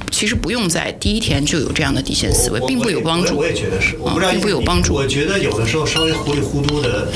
[0.09, 3.45] 其实不用在第一天就有这样的底线思维，并不有帮助我。
[3.45, 7.11] 也觉得是，我不知道并不有帮助我觉得有的时候稍微糊里糊涂的，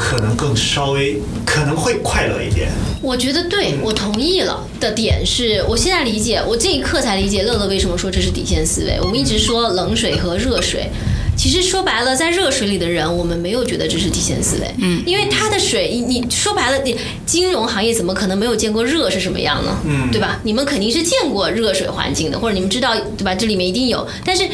[0.00, 2.70] 可能更稍微可能会快乐一点。
[3.02, 8.98] 我觉得对，我同意了的点是，我现在理解，我这一刻才理解乐乐为什么说这是底线思维。
[9.02, 10.88] 我们一直说冷水和热水。
[11.36, 16.96] 其实说白了，在热水里的人，我们没有觉得这是底线思维，嗯，因为它的水，你你说白了，你
[17.26, 19.76] 金融行业怎么可能没有见过热是什么样呢？
[19.86, 20.40] 嗯对吧？
[20.44, 23.34] 你们肯定是见过热水环境的，或者你们知道，对吧？
[23.34, 24.48] 这里面一定有，但是。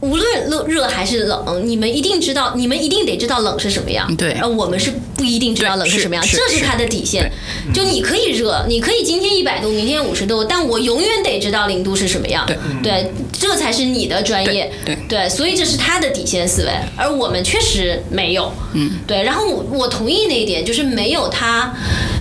[0.00, 4.14] 无论热热还是冷，你们一定知道，你们一定得知道冷是什么样。
[4.16, 7.30] 对而我们是不一定知道冷是什么样，这是它的底线。
[7.74, 12.46] 就你可以热，你可以今天一百度，明天五十度，但我永远得知道零度是什么样。
[12.46, 14.72] 对对，这才是你的专业。
[14.84, 18.50] 对对，所以这是他的底线思维，而我们确实没有。
[18.72, 19.22] 嗯，对。
[19.22, 21.74] 然后我我同意那一点，就是没有他，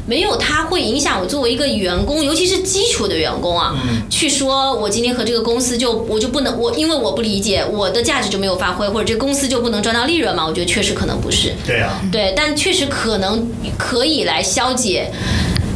[0.06, 3.74] 没有他会影响我作为一个员工，尤其是基础的员工啊，
[4.10, 10.46] 去说我今天和这个公司就我就不能我因为我不理解我的价值就没有发挥，或者这公司就不能赚到利润嘛？
[10.46, 11.54] 我觉得确实可能不是。
[11.66, 13.48] 对啊，对，但确实可能
[13.78, 15.12] 可以来消解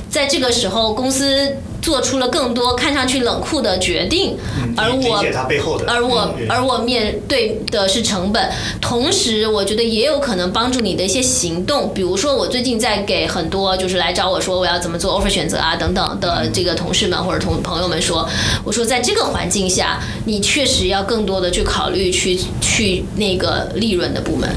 [0.10, 4.38] 在这个时候公司做出了更多看上去冷酷的决定，
[4.78, 5.24] 而我
[5.86, 8.50] 而我嗯而我面对的是成本，
[8.80, 18.28] 同时我觉得也有可能帮助你的一些行动，比如说我最近在给很多就是来找我说我要怎么做 offer 选择啊等等的这个同事们或者同朋友们说，
[18.64, 24.50] 我说在这个环境下，你确实要更多的去考虑去去那个利润的部门，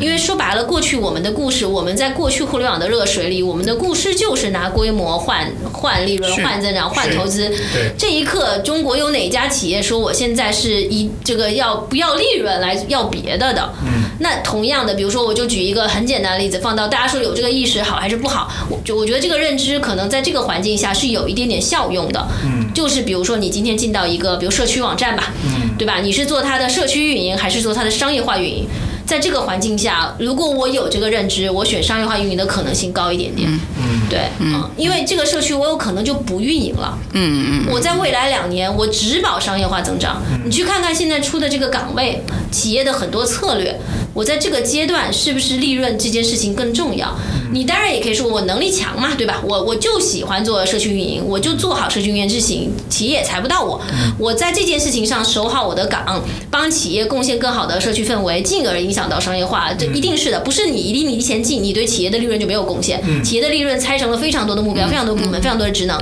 [0.00, 7.48] 因为说白了，过去我们的故事，我们在过去互联网的热水里，我们的故事就是拿规模换换利润、换增长、换投资。
[7.72, 13.72] 对这一刻，中国有哪家企业说我现在是以这个要不要利润来要别的的？
[13.82, 22.26] 嗯，那同样的，比如说，我就举一个很简单的例子，放到大家说有这个意识好还是不好，我就我觉得这个认知可能在这个环境下是有一点点效用的。
[22.44, 26.00] 嗯，就是比如说你今天进到一个比如社区网站吧，嗯，对吧？
[26.02, 28.66] 你是做它的社区运营还是做它的商业化运营？
[29.06, 33.48] 在这个环境下，如果我有这个认知，我选商业化运营的可能性高一点点。
[33.78, 36.98] 嗯，对，嗯，因为这个社区我有可能就不运营了。
[37.12, 40.22] 嗯嗯我在未来两年，我只保商业化增长。
[40.44, 43.78] 你去看看现在出的这个岗位，企业的很多策略，
[44.14, 47.16] 我在这个阶段是不是利润这件事情更重要？
[47.52, 49.40] 你当然也可以说我能力强嘛，对吧？
[49.46, 53.80] 我我就喜欢做社区运营，我就做好社区运营执行，企业也裁不到我。
[54.18, 60.40] 我在这件事情上守好我的岗，帮企业贡献更好的社区氛围，进而影响到商业化，这一定是的。
[60.40, 63.00] 不是你离离前进，你对企业的利润就没有贡献。
[63.22, 65.98] 企业的利润拆成了非常多的目标，非常多部门，非常多的职能。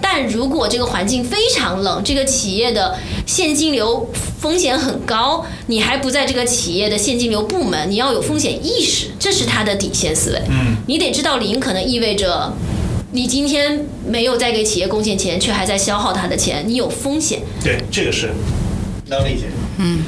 [0.00, 4.10] 但如果这个环境非常冷，这个企业的现金流
[4.40, 10.42] 风险很高，你还不在这个企业的现金流部门，你要有风险意识，这是他的底线思维。
[10.48, 12.52] 嗯，你得知道零可能意味着。
[13.12, 17.40] 你今天没有在给企业贡献钱，却还在消耗他的钱，你有风险。
[17.62, 18.30] 对，这个是
[19.06, 19.44] 能理解。
[19.78, 20.04] 嗯嗯，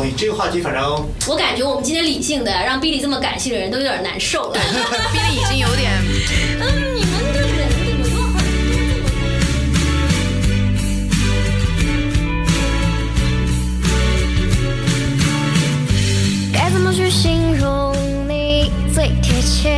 [0.00, 0.14] 同意。
[0.16, 0.82] 这个话题反正
[1.28, 4.58] 我感觉我们今天理性的让 Billy 这么感性的人都有点难受了。
[5.12, 5.92] Billy 已经有点
[6.58, 8.40] 嗯，你们的人怎么都很
[16.50, 17.94] 该怎么去形容
[18.26, 19.68] 你最贴切？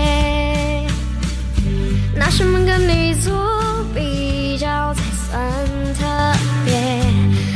[2.15, 5.43] 拿什么跟你做比较才算
[5.99, 6.07] 特
[6.65, 6.73] 别？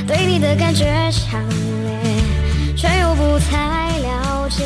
[0.05, 2.23] 对你的感觉强烈，
[2.77, 4.63] 却又不太了解。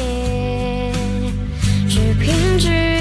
[1.88, 2.99] 只凭直